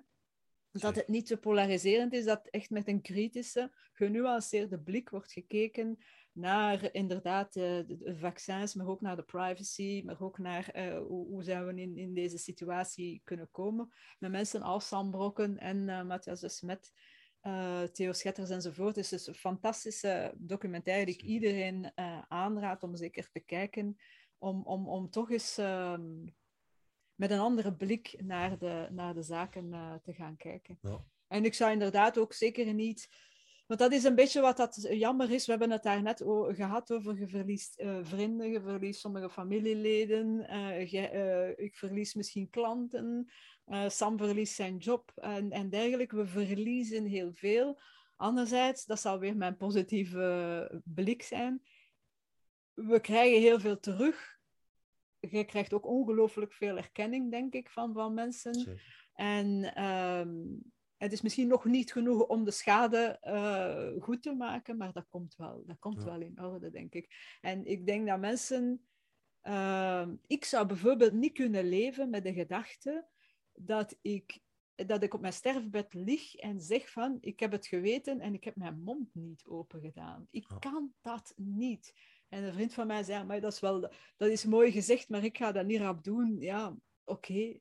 [0.71, 5.97] Dat het niet te polariserend is, dat echt met een kritische, genuanceerde blik wordt gekeken
[6.31, 11.27] naar inderdaad de, de vaccins, maar ook naar de privacy, maar ook naar uh, hoe,
[11.27, 13.93] hoe zijn we in, in deze situatie kunnen komen.
[14.19, 16.91] Met mensen als Sam Brokken en uh, Matthias de Smet,
[17.41, 18.95] uh, Theo Schetters enzovoort.
[18.95, 21.91] Het is dus een fantastische documentaire die ik iedereen
[22.27, 23.97] aanraad om zeker te kijken,
[24.37, 25.57] om, om, om toch eens...
[25.57, 26.27] Ehm,
[27.19, 30.77] met een andere blik naar de, naar de zaken uh, te gaan kijken.
[30.81, 31.03] Ja.
[31.27, 33.09] En ik zou inderdaad ook zeker niet.
[33.67, 35.45] Want dat is een beetje wat dat jammer is.
[35.45, 37.19] We hebben het daar net gehad over.
[37.19, 40.45] Je verliest uh, vrienden, je verliest sommige familieleden.
[40.49, 43.31] Uh, je, ik verlies misschien klanten.
[43.87, 46.15] Sam verliest zijn job en, en dergelijke.
[46.15, 47.79] We verliezen heel veel.
[48.15, 51.61] Anderzijds, dat zal weer mijn positieve blik zijn.
[52.73, 54.38] We krijgen heel veel terug
[55.19, 58.53] je krijgt ook ongelooflijk veel erkenning, denk ik, van, van mensen.
[58.53, 59.07] Zeker.
[59.13, 64.77] En um, het is misschien nog niet genoeg om de schade uh, goed te maken,
[64.77, 65.63] maar dat komt wel.
[65.65, 66.05] Dat komt ja.
[66.05, 67.37] wel in orde, denk ik.
[67.41, 68.87] En ik denk dat mensen...
[69.43, 73.07] Uh, ik zou bijvoorbeeld niet kunnen leven met de gedachte
[73.53, 74.39] dat ik,
[74.75, 78.43] dat ik op mijn sterfbed lig en zeg van, ik heb het geweten en ik
[78.43, 80.27] heb mijn mond niet open gedaan.
[80.31, 80.57] Ik ja.
[80.57, 81.93] kan dat niet.
[82.29, 83.79] En een vriend van mij zei, maar dat is wel,
[84.17, 86.39] dat is mooi gezegd, maar ik ga dat niet rap doen.
[86.39, 87.59] Ja, oké,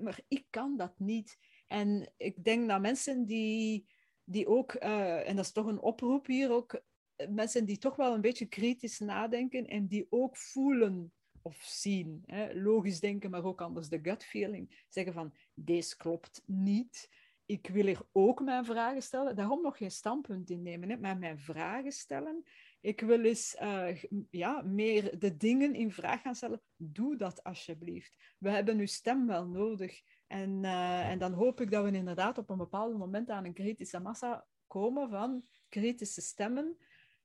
[0.00, 1.38] maar ik kan dat niet.
[1.66, 3.86] En ik denk dat mensen die,
[4.24, 6.82] die ook, eh, en dat is toch een oproep hier ook,
[7.28, 11.12] mensen die toch wel een beetje kritisch nadenken en die ook voelen
[11.42, 16.42] of zien, hè, logisch denken, maar ook anders de gut feeling, zeggen van deze klopt
[16.46, 17.08] niet.
[17.46, 19.36] Ik wil er ook mijn vragen stellen.
[19.36, 22.44] Daarom nog geen standpunt innemen, hè, maar mijn vragen stellen.
[22.80, 26.62] Ik wil eens uh, ja, meer de dingen in vraag gaan stellen.
[26.76, 28.16] Doe dat alsjeblieft.
[28.38, 30.00] We hebben uw stem wel nodig.
[30.26, 33.52] En, uh, en dan hoop ik dat we inderdaad op een bepaald moment aan een
[33.52, 36.76] kritische massa komen van kritische stemmen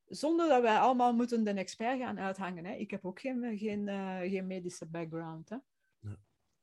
[0.08, 2.66] zonder dat wij allemaal moeten de expert gaan uithangen.
[2.66, 2.74] Hè.
[2.74, 5.50] Ik heb ook geen, geen, uh, geen medische background.
[5.50, 5.58] Hè.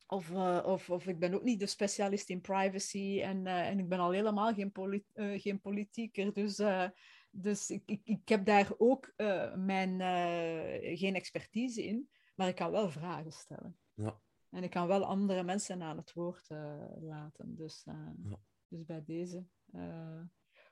[0.06, 3.88] Of, uh, of, of ik ben ook niet de specialist in privacy en, en ik
[3.88, 6.32] ben al helemaal geen, polit geen politieker.
[6.32, 6.60] Dus,
[7.34, 9.12] dus ik, ik, ik heb daar ook
[9.54, 10.00] mijn,
[10.96, 13.78] geen expertise in, maar ik kan wel vragen stellen.
[13.94, 14.20] Ja.
[14.50, 16.46] En ik kan wel andere mensen aan het woord
[17.00, 17.56] laten.
[17.56, 18.38] Dus, ja.
[18.68, 19.44] dus bij deze.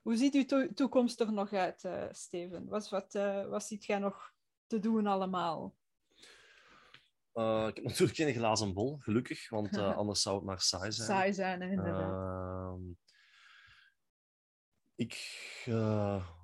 [0.03, 2.69] Hoe ziet uw to toekomst er nog uit, Steven?
[2.69, 3.13] Wat, wat,
[3.49, 4.33] wat ziet jij nog
[4.67, 5.75] te doen allemaal?
[7.35, 11.09] Uh, ik heb natuurlijk geen glazen bol, gelukkig, want anders zou het maar saai zijn.
[11.09, 12.13] Saai zijn, inderdaad.
[12.13, 12.83] Ehm,
[14.95, 15.15] ik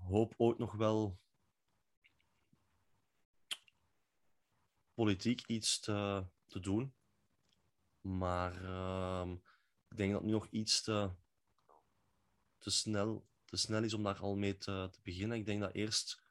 [0.07, 1.19] hoop ook nog wel
[4.95, 6.95] politiek iets te, te doen.
[8.01, 9.33] Maar ehm,
[9.89, 11.11] ik denk dat nu nog iets te,
[12.59, 15.39] te snel te snel is om daar al mee te, te beginnen.
[15.39, 16.23] Ik denk dat eerst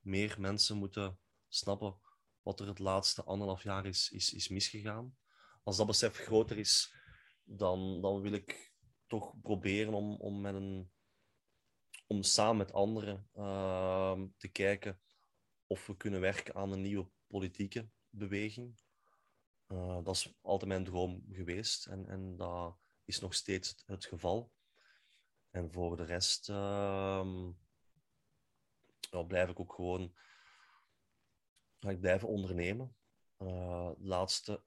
[0.00, 1.18] meer mensen moeten
[1.48, 1.98] snappen
[2.42, 5.16] wat er het laatste anderhalf jaar is, is, is misgegaan.
[5.62, 6.94] Als dat besef groter is,
[7.44, 8.72] dan, dan wil ik
[9.06, 10.90] toch proberen om, om, met een,
[12.08, 15.00] om samen met anderen uh, te kijken
[15.66, 18.80] of we kunnen werken aan een nieuwe politieke beweging.
[19.68, 24.52] Uh, dat is altijd mijn droom geweest en, en dat is nog steeds het, geval.
[25.50, 27.46] En voor de rest uh,
[29.10, 30.14] ja, blijf ik ook gewoon
[31.80, 32.96] ga ik blijven ondernemen.
[33.38, 34.62] Uh, de laatste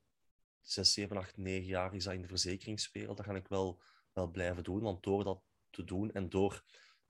[0.62, 3.18] 6, 7, 8, 9 jaar is dat in de verzekeringswereld.
[3.18, 3.82] Dat ga ik wel,
[4.14, 4.82] wel blijven doen.
[4.82, 6.64] Want door dat te doen en door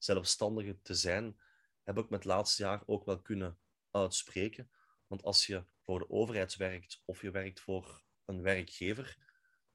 [0.04, 1.40] zelfstandige te zijn,
[1.84, 3.60] heb ik met het laatste jaar ook wel kunnen
[3.92, 4.72] uitspreken.
[5.08, 9.18] Want als je voor de overheid werkt of je werkt voor een werkgever,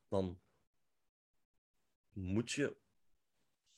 [0.09, 0.41] dan
[2.13, 2.77] moet je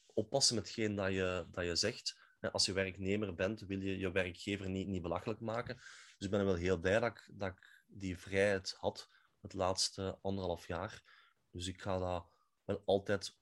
[0.06, 2.18] oppassen met hetgeen dat je, dat je zegt.
[2.52, 5.76] Als je werknemer bent, wil je je werkgever niet, niet belachelijk maken.
[5.76, 10.66] Dus ik ben wel heel blij dat ik, dat die vrijheid had het laatste anderhalf
[10.66, 11.02] jaar.
[11.50, 12.26] Dus ik ga dat
[12.64, 13.37] wel altijd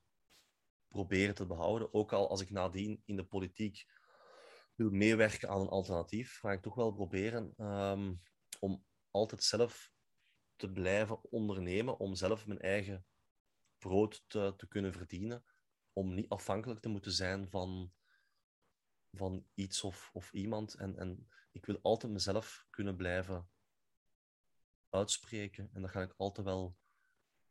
[0.89, 1.95] proberen te behouden.
[1.95, 3.87] Ook al als ik nadien in de politiek
[4.75, 8.23] wil meewerken aan een alternatief, ga ik toch wel proberen um,
[8.61, 9.93] om altijd zelf
[10.57, 13.07] te blijven ondernemen, om zelf mijn eigen
[13.79, 15.45] brood te, te kunnen verdienen
[15.93, 17.93] om niet afhankelijk te moeten zijn van,
[19.13, 20.75] van iets of, of iemand.
[20.75, 23.49] En, en ik wil altijd mezelf kunnen blijven
[24.91, 25.71] uitspreken.
[25.73, 26.77] En dat ga ik altijd wel,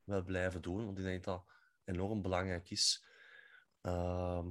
[0.03, 3.05] wel blijven doen, want ik denk dat dat enorm belangrijk is.
[3.86, 4.45] Uh,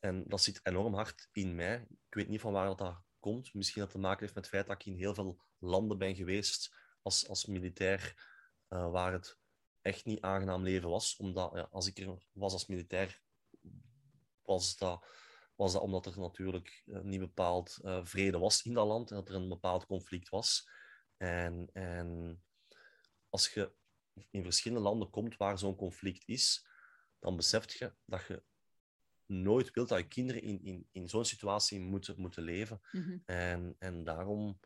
[0.00, 1.86] en dat zit enorm hard in mij.
[1.90, 3.54] Ik weet niet van waar dat, komt.
[3.54, 6.14] Misschien dat te maken heeft met het feit dat ik in heel veel landen ben
[6.14, 8.14] geweest als, als militair,
[8.68, 9.38] uh, waar het
[9.82, 11.16] echt niet aangenaam leven was.
[11.16, 13.22] Omdat ja, als ik er was als militair,
[14.42, 15.06] was dat,
[15.54, 19.16] was dat omdat er natuurlijk uh, niet bepaald uh, vrede was in dat land en
[19.16, 20.68] dat er een bepaald conflict was.
[21.16, 22.42] En, en
[23.28, 23.72] als je
[24.30, 26.66] in verschillende landen komt waar zo'n conflict is,
[27.18, 28.42] dan beseft je dat je
[29.28, 32.80] nooit wilt dat je kinderen in, in, in zo'n situatie moeten, moeten leven.
[32.92, 33.22] Mm -hmm.
[33.24, 34.58] en, en daarom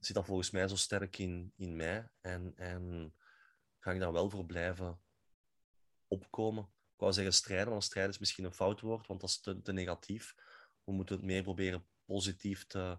[0.00, 2.10] zit dat volgens mij zo sterk in, in mij.
[2.20, 3.14] En, en
[3.78, 5.00] ga ik daar wel voor blijven
[6.08, 6.62] opkomen.
[6.64, 9.62] Ik wou zeggen strijden, maar strijden is misschien een fout woord, want dat is te,
[9.62, 10.34] te negatief.
[10.84, 12.98] We moeten het meer proberen positief te,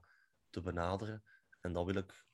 [0.49, 1.23] te benaderen.
[1.61, 2.25] En dat wil ik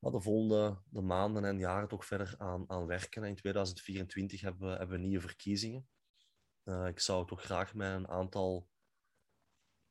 [0.00, 3.22] de volgende de maanden en jaren toch verder aan, aan werken.
[3.22, 5.88] En in 2024 hebben we, hebben we nieuwe verkiezingen.
[6.68, 8.68] Uh, ik zou toch graag met een aantal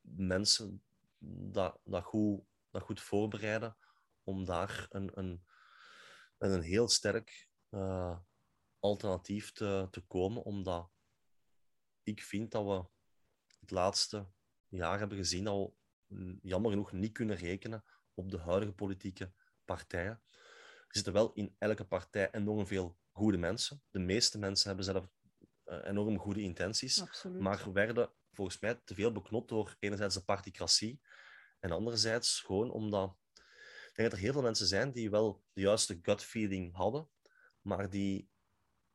[0.01, 0.83] mensen
[1.51, 3.77] dat, dat, goed, dat goed voorbereiden
[4.23, 5.45] om daar een, een,
[6.37, 8.19] een heel sterk uh,
[8.79, 10.89] alternatief te, te komen, omdat
[12.03, 12.85] ik vind dat we
[13.59, 14.27] het laatste
[14.67, 15.71] jaar hebben gezien dat
[16.07, 19.33] we jammer genoeg niet kunnen rekenen op de huidige politieke
[19.65, 20.21] partijen.
[20.87, 23.83] Er zitten wel in elke partij enorm veel goede mensen.
[23.91, 25.09] De meeste mensen hebben zelf
[25.83, 27.41] enorm goede intenties, Absoluut.
[27.41, 31.01] maar werden volgens mij te veel beknot door enerzijds de particratie
[31.59, 35.61] en anderzijds gewoon omdat ik denk dat er heel veel mensen zijn die wel de
[35.61, 37.09] juiste gut feeling hadden,
[37.61, 38.29] maar die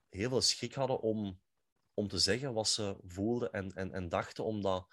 [0.08, 1.40] heel veel schrik hadden om
[1.94, 4.86] om te zeggen wat ze voelden en, en, en dachten, omdat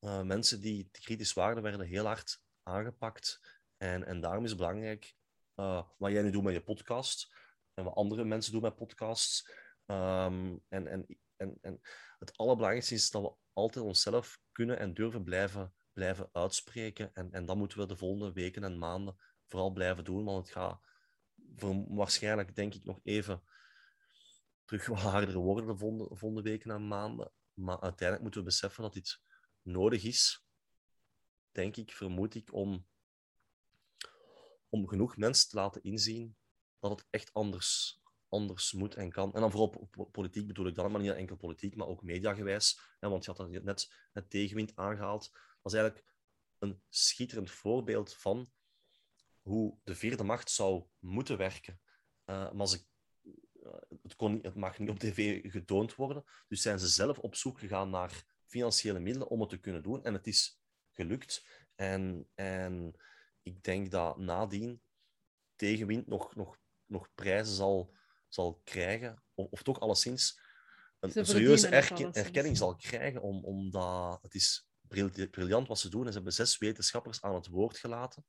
[0.00, 3.40] uh, mensen die kritisch waren, werden heel hard aangepakt.
[3.76, 5.16] En, en daarom is het belangrijk
[5.56, 7.34] uh, wat jij nu doet met je podcast
[7.74, 9.50] en wat andere mensen doen met podcasts.
[9.90, 11.80] Um, en, en, en, en
[12.18, 17.14] het allerbelangrijkste is dat we altijd onszelf kunnen en durven blijven, blijven uitspreken.
[17.14, 19.16] En, en dat moeten we de volgende weken en maanden
[19.46, 20.80] vooral blijven doen, want het gaat
[21.56, 23.42] voor, waarschijnlijk, denk ik, nog even
[24.64, 27.32] terug wat harder worden de volgende, volgende weken en maanden.
[27.54, 29.20] Maar uiteindelijk moeten we beseffen dat dit
[29.62, 30.46] nodig is,
[31.52, 32.86] denk ik, vermoed ik, om,
[34.68, 36.36] om genoeg mensen te laten inzien
[36.78, 39.34] dat het echt anders, anders moet en kan.
[39.34, 42.80] En dan vooral politiek bedoel ik dan, maar niet enkel politiek, maar ook mediagewijs.
[43.00, 45.30] Hè, want je had dat net het tegenwind aangehaald.
[45.62, 46.08] Dat is eigenlijk
[46.58, 48.50] een schitterend voorbeeld van
[49.42, 51.80] hoe de vierde macht zou moeten werken.
[52.26, 52.84] Uh, maar ze,
[53.62, 53.72] uh,
[54.02, 56.24] het, kon, het mag niet op tv getoond worden.
[56.48, 60.04] Dus zijn ze zelf op zoek gegaan naar financiële middelen om het te kunnen doen.
[60.04, 60.60] En het is
[60.92, 61.46] gelukt.
[61.74, 62.94] En, en
[63.42, 64.82] ik denk dat nadien
[65.56, 67.94] tegenwind nog, nog, nog prijzen zal,
[68.28, 69.22] zal krijgen.
[69.34, 70.40] Of, of toch alleszins
[71.00, 71.68] een, een serieuze
[72.12, 73.22] erkenning zal krijgen.
[73.22, 74.68] Om, omdat het is
[75.30, 76.02] briljant wat ze doen.
[76.02, 78.24] En ze hebben zes wetenschappers aan het woord gelaten.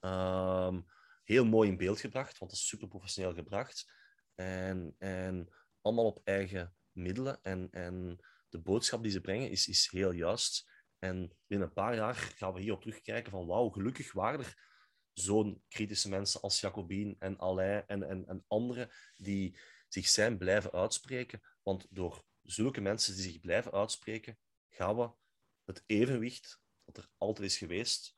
[0.00, 0.86] Um,
[1.24, 3.92] heel mooi in beeld gebracht, want het is super professioneel gebracht.
[4.34, 5.48] En, en
[5.80, 7.38] allemaal op eigen middelen.
[7.42, 8.18] En, en
[8.48, 10.74] de boodschap die ze brengen is, is heel juist.
[10.98, 14.64] En binnen een paar jaar gaan we hierop terugkijken van wauw, gelukkig waren er
[15.18, 19.58] zo'n kritische mensen als Jacobin en Alain en, en, en anderen die
[19.88, 21.42] zich zijn blijven uitspreken.
[21.62, 24.38] Want door zulke mensen die zich blijven uitspreken,
[24.68, 25.10] gaan we
[25.64, 28.16] het evenwicht dat er altijd is geweest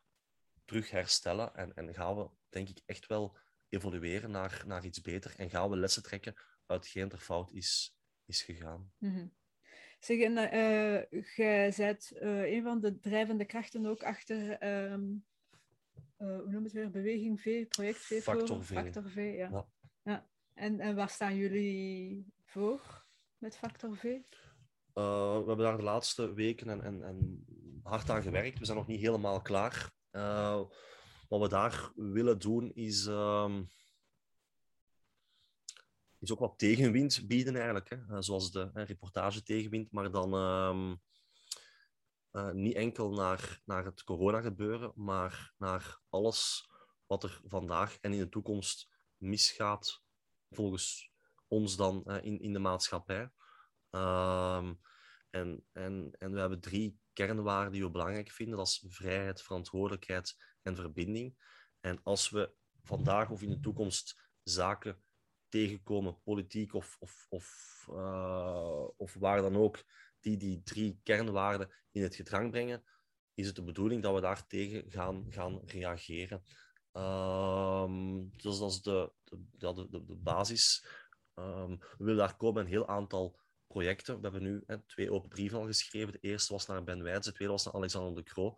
[0.64, 1.54] terug herstellen.
[1.54, 3.38] En, en gaan we, denk ik, echt wel
[3.68, 5.34] evolueren naar, naar iets beter.
[5.36, 6.34] En gaan we lessen trekken
[6.66, 8.92] uit hetgeen er fout is, is gegaan.
[8.98, 9.36] Mm -hmm.
[9.98, 15.26] Zeg, en uh, jij bent uh, een van de drijvende krachten ook achter, um,
[16.18, 18.72] uh, hoe noem het weer, Beweging V, Project V Factor V.
[18.72, 19.48] Factor V, ja.
[19.50, 19.66] ja.
[20.02, 20.28] ja.
[20.54, 23.06] En, en waar staan jullie voor
[23.38, 24.18] met Factor V?
[24.92, 27.44] we hebben daar de laatste weken en, en, en
[27.82, 28.58] hard aan gewerkt.
[28.58, 29.90] We zijn nog niet helemaal klaar.
[30.12, 30.60] Uh,
[31.28, 33.58] wat we daar willen doen is, uh,
[36.18, 37.88] is ook wat tegenwind bieden eigenlijk.
[37.88, 38.22] Hè?
[38.22, 40.94] Zoals de reportage tegenwind, maar dan ehm,
[42.30, 46.70] eh, niet enkel naar, naar het corona gebeuren, maar naar alles
[47.06, 50.02] wat er vandaag en in de toekomst misgaat
[50.50, 51.12] volgens
[51.48, 53.30] ons dan in, in de maatschappij.
[53.90, 54.74] Ehm,
[55.30, 58.56] en, en, en we hebben drie kernwaarden die we belangrijk vinden.
[58.56, 61.36] Dat is vrijheid, verantwoordelijkheid en verbinding.
[61.80, 65.02] En als we vandaag of in de toekomst zaken
[65.48, 69.84] tegenkomen, politiek of, of, of, uh, of waar dan ook,
[70.28, 72.84] die die drie kernwaarden in het gedrang brengen,
[73.34, 76.42] is het de bedoeling dat we daar tegen gaan, gaan reageren.
[76.92, 79.12] Um, dus dat is de,
[79.58, 80.86] de, de, basis.
[81.34, 84.14] Um, we willen daar komen een heel aantal projecten.
[84.16, 86.12] We hebben nu hè, twee open brieven al geschreven.
[86.12, 88.54] De eerste was naar Ben Wijts, de tweede was naar Alexander de Croo.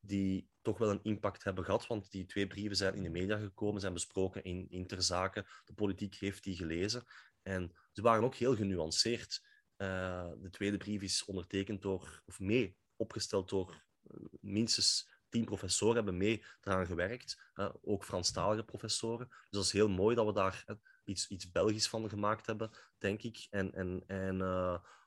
[0.00, 3.38] Die toch wel een impact hebben gehad, want die twee brieven zijn in de media
[3.38, 5.46] gekomen, zijn besproken in interzaken.
[5.64, 7.04] De politiek heeft die gelezen.
[7.42, 9.42] En ze waren ook heel genuanceerd.
[9.84, 15.94] Uh, de tweede brief is ondertekend door, of mee opgesteld door uh, minstens tien professoren
[15.94, 17.50] hebben mee eraan gewerkt.
[17.54, 19.28] Uh, ook Franstalige professoren.
[19.28, 20.64] Dus dat is heel mooi dat we daar
[21.04, 23.46] iets, iets Belgisch van gemaakt hebben, denk ik.
[23.50, 24.38] En, en, en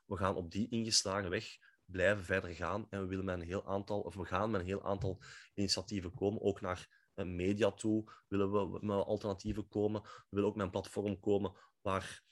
[0.05, 2.87] we gaan op die ingeslagen weg blijven verder gaan.
[2.89, 5.21] En we willen met een heel aantal, of we gaan met een heel aantal
[5.53, 10.01] initiatieven komen, ook naar media toe willen we met alternatieven komen.
[10.01, 12.23] We willen ook met een platform komen waar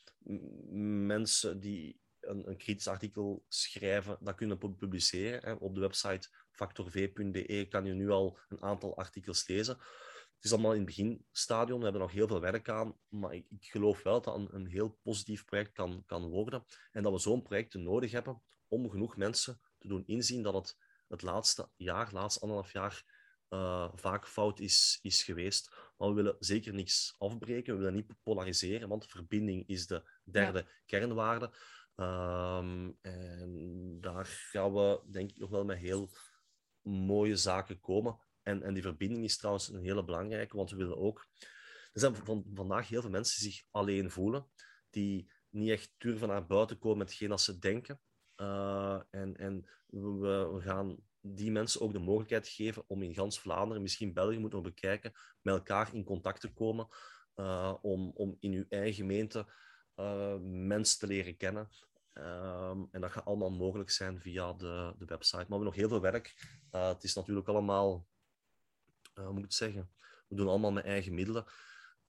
[0.69, 5.39] mensen die een, een kritisch artikel schrijven, dat kunnen publiceren.
[5.43, 5.53] Hè.
[5.53, 9.78] Op de website factorv.be kan je nu al een aantal artikels lezen
[10.36, 11.78] het is allemaal in het beginstadium.
[11.78, 12.97] We hebben nog heel veel werk aan.
[13.07, 16.65] Maar ik, ik geloof wel dat een, een, heel positief project kan, kan worden.
[16.91, 20.78] En dat we zo'n project nodig hebben om genoeg mensen te doen inzien dat het
[21.07, 23.03] het laatste jaar, laatste anderhalf jaar,
[23.49, 25.76] uh, vaak fout is, is geweest.
[25.97, 27.73] Maar we willen zeker niks afbreken.
[27.73, 30.71] We willen niet polariseren, want verbinding is de derde ja.
[30.86, 31.51] kernwaarde.
[31.95, 36.09] Um, en daar gaan we, denk ik, nog wel met heel
[36.81, 38.19] mooie zaken komen.
[38.41, 41.27] En, en die verbinding is trouwens een hele belangrijke, want we willen ook...
[41.93, 44.47] Er zijn van, vandaag heel veel mensen die zich alleen voelen,
[44.89, 47.99] die niet echt durven naar buiten komen met hetgeen dat ze denken.
[48.37, 53.39] Uh, en en we, we, gaan die mensen ook de mogelijkheid geven om in gans
[53.39, 56.87] Vlaanderen, misschien België moeten we bekijken, met elkaar in contact te komen,
[57.35, 59.47] uh, om, om in uw eigen gemeente
[59.99, 61.69] uh, mensen te leren kennen
[62.15, 65.35] Ehm, en dat gaat allemaal mogelijk zijn via de, de website.
[65.37, 66.35] Maar we hebben nog heel veel werk.
[66.71, 68.07] Uh, het is natuurlijk allemaal,
[69.13, 69.91] hoe moet ik zeggen?
[70.27, 71.45] We doen allemaal met eigen middelen.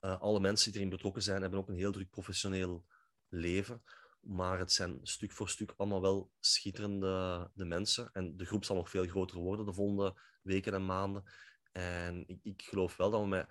[0.00, 2.84] Alle mensen die erin betrokken zijn, hebben ook een heel druk professioneel
[3.28, 3.82] leven.
[4.20, 8.10] Maar het zijn stuk voor stuk allemaal wel schitterende de mensen.
[8.12, 11.24] En de groep zal nog veel groter worden de volgende weken en maanden.
[11.72, 13.48] En ik, ik geloof wel dat we met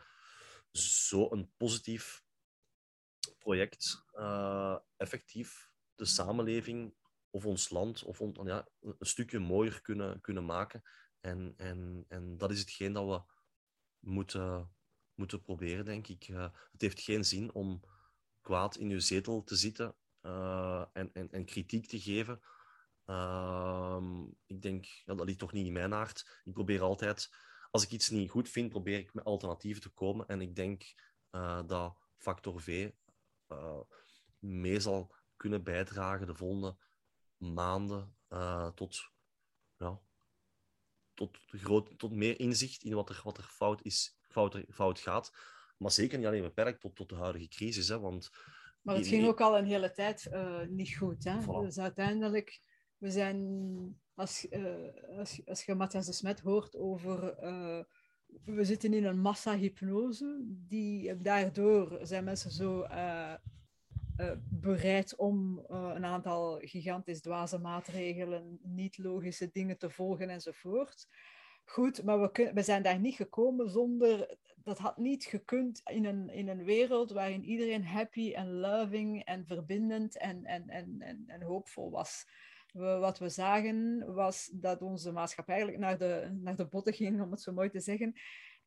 [0.72, 2.25] zo'n positief
[3.46, 6.94] project uh, effectief de samenleving
[7.30, 10.84] of ons land of ja, een stukje mooier kunnen, kunnen maken.
[11.20, 13.34] En, en, en dat is hetgeen dat we
[14.00, 14.76] moeten,
[15.14, 16.28] moeten proberen, denk ik.
[16.28, 17.84] Uh, het heeft geen zin om
[18.42, 22.42] kwaad in uw zetel te zitten uh, en, en, en kritiek te geven.
[23.06, 24.02] Uh,
[24.46, 26.42] ik denk, ja, dat ligt toch niet in mijn aard.
[26.44, 27.30] Ik probeer altijd,
[27.72, 30.28] als ik iets niet goed vind, probeer ik met alternatieven te komen.
[30.28, 30.94] En ik denk
[31.66, 32.92] dat factor V
[34.40, 36.78] mee zal kunnen bijdragen de volgende
[37.38, 38.16] maanden
[38.76, 39.12] tot,
[39.78, 40.02] ja,
[41.14, 45.32] tot, groot, tot meer inzicht in wat er, wat er fout, is, fout, fout gaat.
[45.78, 47.88] Maar zeker niet alleen beperkt tot, tot de huidige crisis.
[47.88, 48.30] Hè, want
[48.86, 51.24] maar het ging ook al een hele tijd uh, niet goed.
[51.24, 51.42] Hè?
[51.42, 51.66] Voilà.
[51.66, 52.62] Dus uiteindelijk,
[52.98, 57.84] we zijn, als, uh, als, als je Matthias de Smet hoort over, uh,
[58.46, 62.86] we zitten in een massa-hypnose, die, daardoor zijn mensen zo
[64.50, 71.08] bereid om een aantal gigantisch dwaze maatregelen, niet logische dingen te volgen enzovoort.
[71.66, 76.30] Goed, maar we, we zijn daar niet gekomen zonder dat had niet gekund in een,
[76.30, 81.42] in een wereld waarin iedereen happy en loving en verbindend en, en, en, en, en
[81.42, 82.28] hoopvol was.
[82.76, 87.32] Wat we zagen was dat onze maatschappij eigenlijk naar de, naar de botten ging, om
[87.32, 88.14] het zo mooi te zeggen.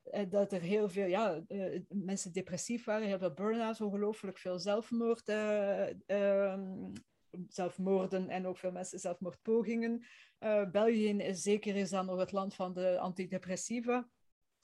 [0.03, 4.59] Eh, dat er heel veel ja, uh, mensen depressief waren, heel veel burn-outs, ongelooflijk veel
[4.59, 6.59] zelfmoord, uh, uh,
[7.49, 10.07] zelfmoorden en ook veel mensen zelfmoordpogingen.
[10.71, 14.09] België is zeker is dan nog het land van de antidepressiva.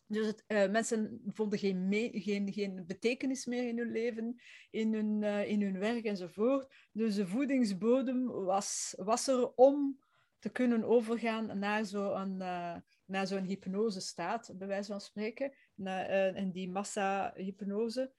[0.07, 4.41] Dus het, uh, mensen vonden geen, geen, geen betekenis meer in hun leven,
[4.71, 6.75] in hun, uh, in hun werk enzovoort.
[6.93, 10.03] Dus de voedingsbodem was, was er om
[10.39, 12.77] te kunnen overgaan naar zo'n uh,
[13.07, 15.53] naar zo'n hypnosestaat, bij wijze van spreken.
[15.75, 18.13] Na, en die massa-hypnose.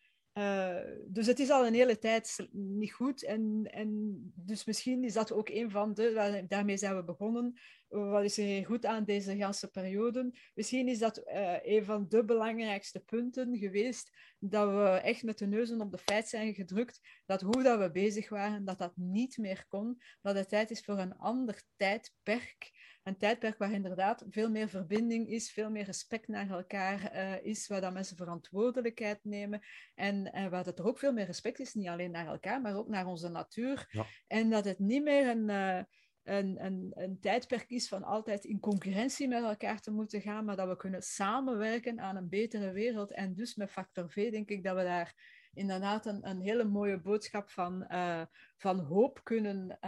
[1.08, 3.24] Dus het is al een hele tijd niet goed.
[3.24, 7.60] En, en dus misschien is dat ook een van de, daarmee zijn we begonnen.
[7.88, 10.32] Wat is er goed aan deze hele periode?
[10.54, 15.48] Misschien is dat uh, een van de belangrijkste punten geweest dat we echt met de
[15.48, 19.38] neuzen op de feit zijn gedrukt dat hoe dat we bezig waren, dat dat niet
[19.38, 20.02] meer kon.
[20.22, 22.74] Dat het tijd is voor een ander tijdperk
[23.06, 27.68] een tijdperk waar inderdaad veel meer verbinding is, veel meer respect naar elkaar uh, is,
[27.68, 29.62] waar dat mensen verantwoordelijkheid nemen
[29.96, 32.76] en, en waar dat er ook veel meer respect is, niet alleen naar elkaar, maar
[32.76, 33.88] ook naar onze natuur.
[33.92, 34.06] Ja.
[34.28, 35.84] En dat het niet meer een, uh,
[36.26, 40.56] een, een, een tijdperk is van altijd in concurrentie met elkaar te moeten gaan, maar
[40.56, 43.12] dat we kunnen samenwerken aan een betere wereld.
[43.12, 45.14] En dus met Factor V denk ik dat we daar
[45.54, 48.22] inderdaad een, hele mooie boodschap van, uh,
[48.58, 49.80] van hoop kunnen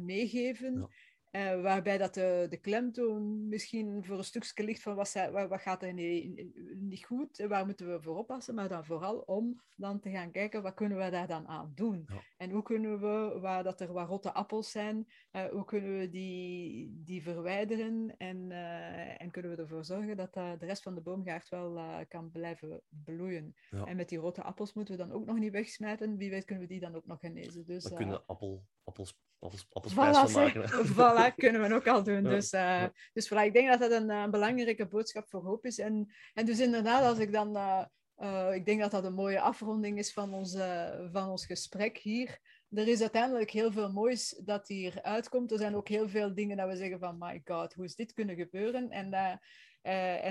[0.00, 0.74] meegeven.
[0.78, 0.88] Ja.
[1.32, 5.60] Uh, waarbij dat de, de klemtoon misschien voor een stukje ligt van wat, wat, wat
[5.60, 6.44] gaat er niet,
[6.80, 10.62] niet goed, waar moeten we voor oppassen, maar dan vooral om dan te gaan kijken
[10.62, 12.04] wat kunnen we daar dan aan doen.
[12.08, 12.22] Ja.
[12.36, 16.08] En hoe kunnen we, waar dat er wat rotte appels zijn, uh, hoe kunnen we
[16.08, 21.00] die, die verwijderen en, uh, en kunnen we ervoor zorgen dat de rest van de
[21.00, 23.54] boomgaard wel kan blijven bloeien.
[23.70, 23.84] Ja.
[23.84, 26.66] En met die rotte appels moeten we dan ook nog niet wegsmijten, wie weet kunnen
[26.66, 27.66] we die dan ook nog genezen.
[27.66, 30.68] Dus, we kunnen appel, appels appels, voilà, maken.
[30.96, 32.22] voilà, kunnen we ook al doen.
[32.22, 35.78] Dus, uh, dus voilà, ik denk dat dat een, een, belangrijke boodschap voor hoop is.
[35.78, 37.56] En, en dus inderdaad, als ik dan...
[37.56, 37.84] Uh,
[38.16, 42.38] uh, ik denk dat dat een mooie afronding is van, onze, van ons gesprek hier.
[42.68, 45.52] Er is uiteindelijk heel veel moois dat hier uitkomt.
[45.52, 47.18] Er zijn ook heel veel dingen dat we zeggen van...
[47.18, 48.90] My god, hoe is dit kunnen gebeuren?
[48.90, 49.40] En, en,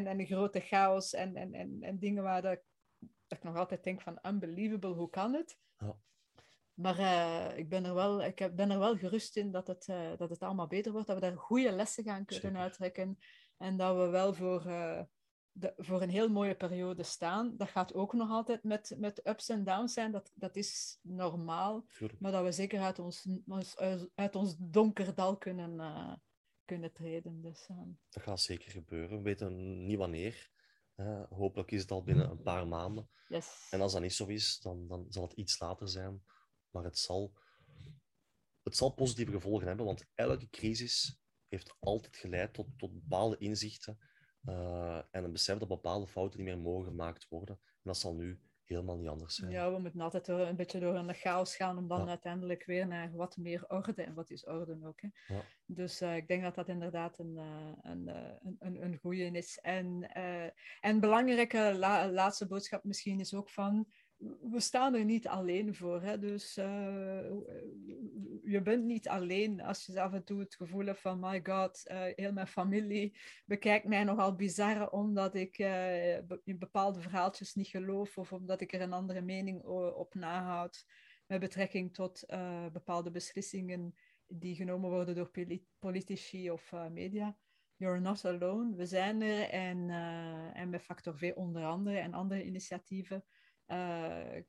[0.07, 2.61] en een grote chaos en, en, en, en dingen waar dat,
[3.27, 4.19] dat ik nog altijd denk van...
[4.21, 5.57] Unbelievable, hoe kan het?
[5.77, 5.97] Ja.
[6.81, 10.17] Maar uh, ik, ben er wel, ik ben er wel gerust in dat het, uh,
[10.17, 12.59] dat het allemaal beter wordt, dat we daar goede lessen gaan kunnen Zeker.
[12.59, 13.17] uittrekken
[13.57, 15.01] en dat we wel voor, uh,
[15.51, 17.57] de, voor een heel mooie periode staan.
[17.57, 21.85] Dat gaat ook nog altijd met, met ups en downs zijn, dat, dat is normaal,
[22.19, 23.77] maar dat we zeker uit ons, ons,
[24.15, 26.21] uit ons donker dal kunnen,
[26.65, 27.41] kunnen treden.
[27.41, 27.67] Dus,
[28.09, 29.17] dat gaat zeker gebeuren.
[29.17, 30.49] We weten niet wanneer.
[31.29, 33.09] hopelijk is het al binnen een paar maanden.
[33.27, 33.67] Yes.
[33.69, 36.21] En als dat niet zo is, dan, dan zal het iets later zijn
[36.71, 37.33] maar het zal,
[38.63, 43.97] het zal positieve gevolgen hebben, want elke crisis heeft altijd geleid tot, tot bepaalde inzichten
[44.45, 47.55] uh, en een besef dat bepaalde fouten niet meer mogen gemaakt worden.
[47.63, 49.51] En dat zal nu helemaal niet anders zijn.
[49.51, 52.07] Ja, we moeten altijd door, een beetje door een chaos gaan om dan Ja.
[52.07, 54.03] uiteindelijk weer naar wat meer orde.
[54.03, 55.01] En wat is orde ook?
[55.01, 55.07] Hè?
[55.35, 55.43] Ja.
[55.65, 59.31] Dus eh, ik denk dat dat inderdaad een, eh, een, eh, een, een, een goede
[59.31, 59.57] is.
[59.57, 60.49] En, eh
[60.79, 63.91] en belangrijke la- laatste boodschap misschien is ook van.
[64.41, 66.01] We staan er niet alleen voor.
[66.01, 66.19] Hè?
[66.19, 67.29] Dus eh,
[68.43, 71.87] je bent niet alleen als je af en toe het gevoel hebt van: my god,
[71.87, 77.67] eh, heel mijn familie bekijkt mij nogal bizar omdat ik eh, in bepaalde verhaaltjes niet
[77.67, 80.85] geloof of omdat ik er een andere mening op nahoud
[81.27, 82.25] met betrekking tot
[82.71, 83.95] bepaalde beslissingen
[84.27, 87.37] die genomen worden door poli- politici of media.
[87.75, 88.75] You're not alone.
[88.75, 89.89] We zijn er en,
[90.53, 93.23] en met Factor V onder andere en andere initiatieven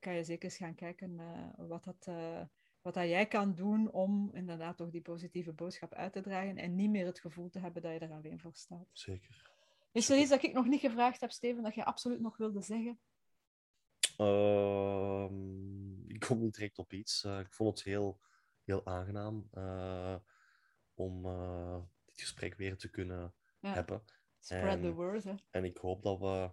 [0.00, 2.40] kan je zeker eens gaan kijken eh, wat, dat, eh,
[2.82, 6.74] wat dat jij kan doen om inderdaad toch die positieve boodschap uit te dragen en
[6.74, 8.86] niet meer het gevoel te hebben dat je er alleen voor staat.
[8.92, 9.50] Zeker.
[9.92, 12.62] Is er iets dat ik nog niet gevraagd heb, Steven, dat je absoluut nog wilde
[12.62, 13.00] zeggen?
[14.16, 17.24] Ehm, ik kom niet direct op iets.
[17.24, 18.20] Eh, ik vond het heel,
[18.64, 20.16] heel aangenaam eh,
[20.94, 23.72] om eh, dit gesprek weer te kunnen Ja.
[23.72, 24.02] hebben.
[24.40, 25.24] Spread the En- word.
[25.24, 25.34] Hè.
[25.50, 26.50] En ik hoop dat we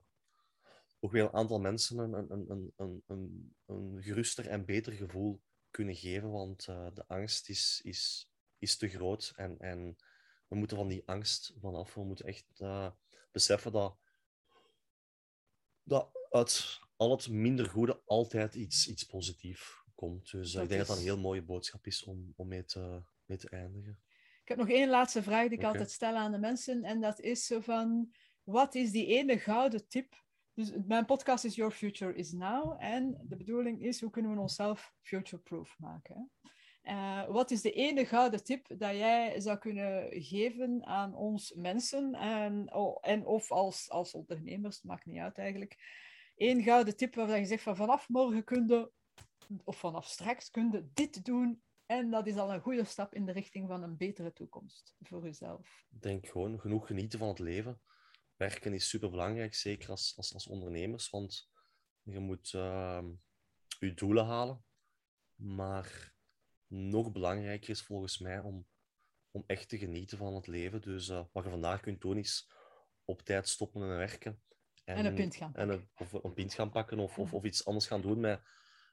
[1.00, 5.96] ook weer een aantal mensen een, een, een, een, een, geruster en beter gevoel kunnen
[5.96, 6.32] geven.
[6.32, 9.34] Want eh, de angst is, is, is te groot.
[9.36, 9.96] En, en
[10.48, 11.94] we moeten van die angst vanaf.
[11.94, 12.92] We moeten echt eh,
[13.32, 13.98] beseffen dat,
[15.84, 20.32] dat uit al het minder goede altijd iets, iets positiefs komt.
[20.32, 22.66] Dus eh, Dat ik denk dat dat een heel mooie boodschap is om, om mee,
[22.66, 24.00] te, mee te eindigen.
[24.42, 26.84] Ik heb nog één laatste vraag die ik altijd stel aan de mensen.
[26.84, 28.14] En dat is zo van,
[28.44, 30.28] wat is die ene gouden tip?
[30.60, 32.76] Dus mijn podcast is Your Future is Now.
[32.80, 36.32] En de bedoeling is, hoe kunnen we onszelf future-proof maken?
[36.82, 42.14] Eh, wat is de ene gouden tip dat jij zou kunnen geven aan ons mensen
[42.14, 45.78] en, of als, als ondernemers, maakt niet uit eigenlijk.
[46.36, 48.92] Eén gouden tip waarvan je zegt van vanaf morgen kun je,
[49.64, 53.26] of vanaf straks kun je dit doen en dat is al een goede stap in
[53.26, 55.86] de richting van een betere toekomst voor jezelf.
[55.90, 57.82] Denk gewoon genoeg genieten van het leven.
[58.40, 61.50] Werken is super belangrijk, zeker als, als, als ondernemers, want
[62.02, 63.10] je moet ehm,
[63.80, 64.64] je doelen halen.
[65.36, 66.14] Maar
[66.68, 68.68] nog belangrijker is volgens mij om,
[69.32, 70.82] om echt te genieten van het leven.
[70.82, 72.52] Dus eh, wat je vandaag kunt doen is
[73.04, 74.42] op tijd stoppen en werken.
[74.86, 75.90] En een pint gaan en pakken.
[75.98, 78.42] een, of een pint gaan pakken of, of, of iets anders gaan doen met,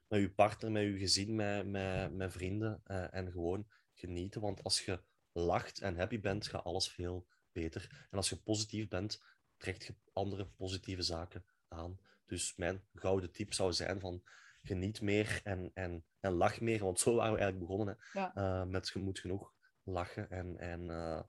[0.07, 2.81] met je partner, met je gezin, met, met, met vrienden.
[2.83, 4.41] eh, en gewoon genieten.
[4.41, 8.07] Want als je lacht en happy bent, gaat alles veel beter.
[8.09, 9.23] En als je positief bent,
[9.57, 11.99] trekt je andere positieve zaken aan.
[12.25, 14.23] Dus mijn gouden tip zou zijn van
[14.61, 16.83] geniet meer en, en, en lach meer.
[16.83, 17.97] Want zo waren we eigenlijk begonnen.
[17.99, 18.19] Hè.
[18.19, 18.35] Ja.
[18.35, 19.53] Eh, met je moet genoeg
[19.83, 20.29] lachen.
[20.29, 21.21] En, en eh,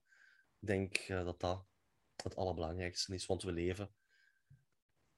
[0.60, 1.66] ik denk eh, dat dat
[2.22, 3.26] het allerbelangrijkste is.
[3.26, 3.94] Want we leven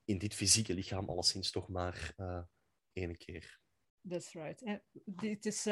[0.05, 2.43] in dit fysieke lichaam alleszins toch maar eh
[2.93, 3.61] één keer.
[4.09, 4.63] That's right.
[4.63, 5.63] En dit is,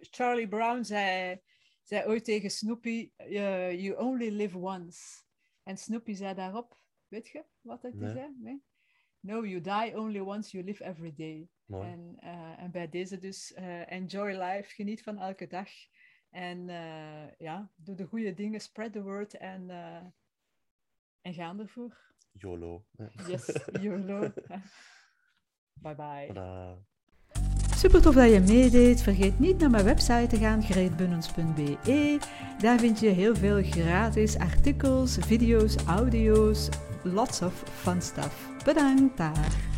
[0.00, 1.40] Charlie Brown zei,
[1.82, 5.25] zei ooit tegen Snoopy, you only live once.
[5.66, 6.78] En Snoopy zei daarop,
[7.08, 8.10] weet je wat hij Nee.
[8.10, 8.34] zei?
[8.38, 8.64] Nee?
[9.20, 11.48] No, you die only once, you live every day.
[11.64, 11.90] Mooi.
[11.90, 15.68] En, eh, en bij deze dus, eh, enjoy life, geniet van elke dag.
[16.30, 19.70] En eh, ja, doe de goede dingen, spread the word en,
[21.20, 22.14] en ga ervoor.
[22.32, 22.86] YOLO.
[23.26, 23.46] Yes,
[23.82, 24.32] YOLO.
[25.82, 26.84] bye bye.
[27.86, 29.02] Super tof dat je meedeed.
[29.02, 32.18] Vergeet niet naar mijn website te gaan, greetbunnens.be.
[32.58, 36.68] Daar vind je heel veel gratis artikels, video's, audio's,
[37.02, 38.48] lots of fun stuff.
[38.64, 39.75] Bedankt daar.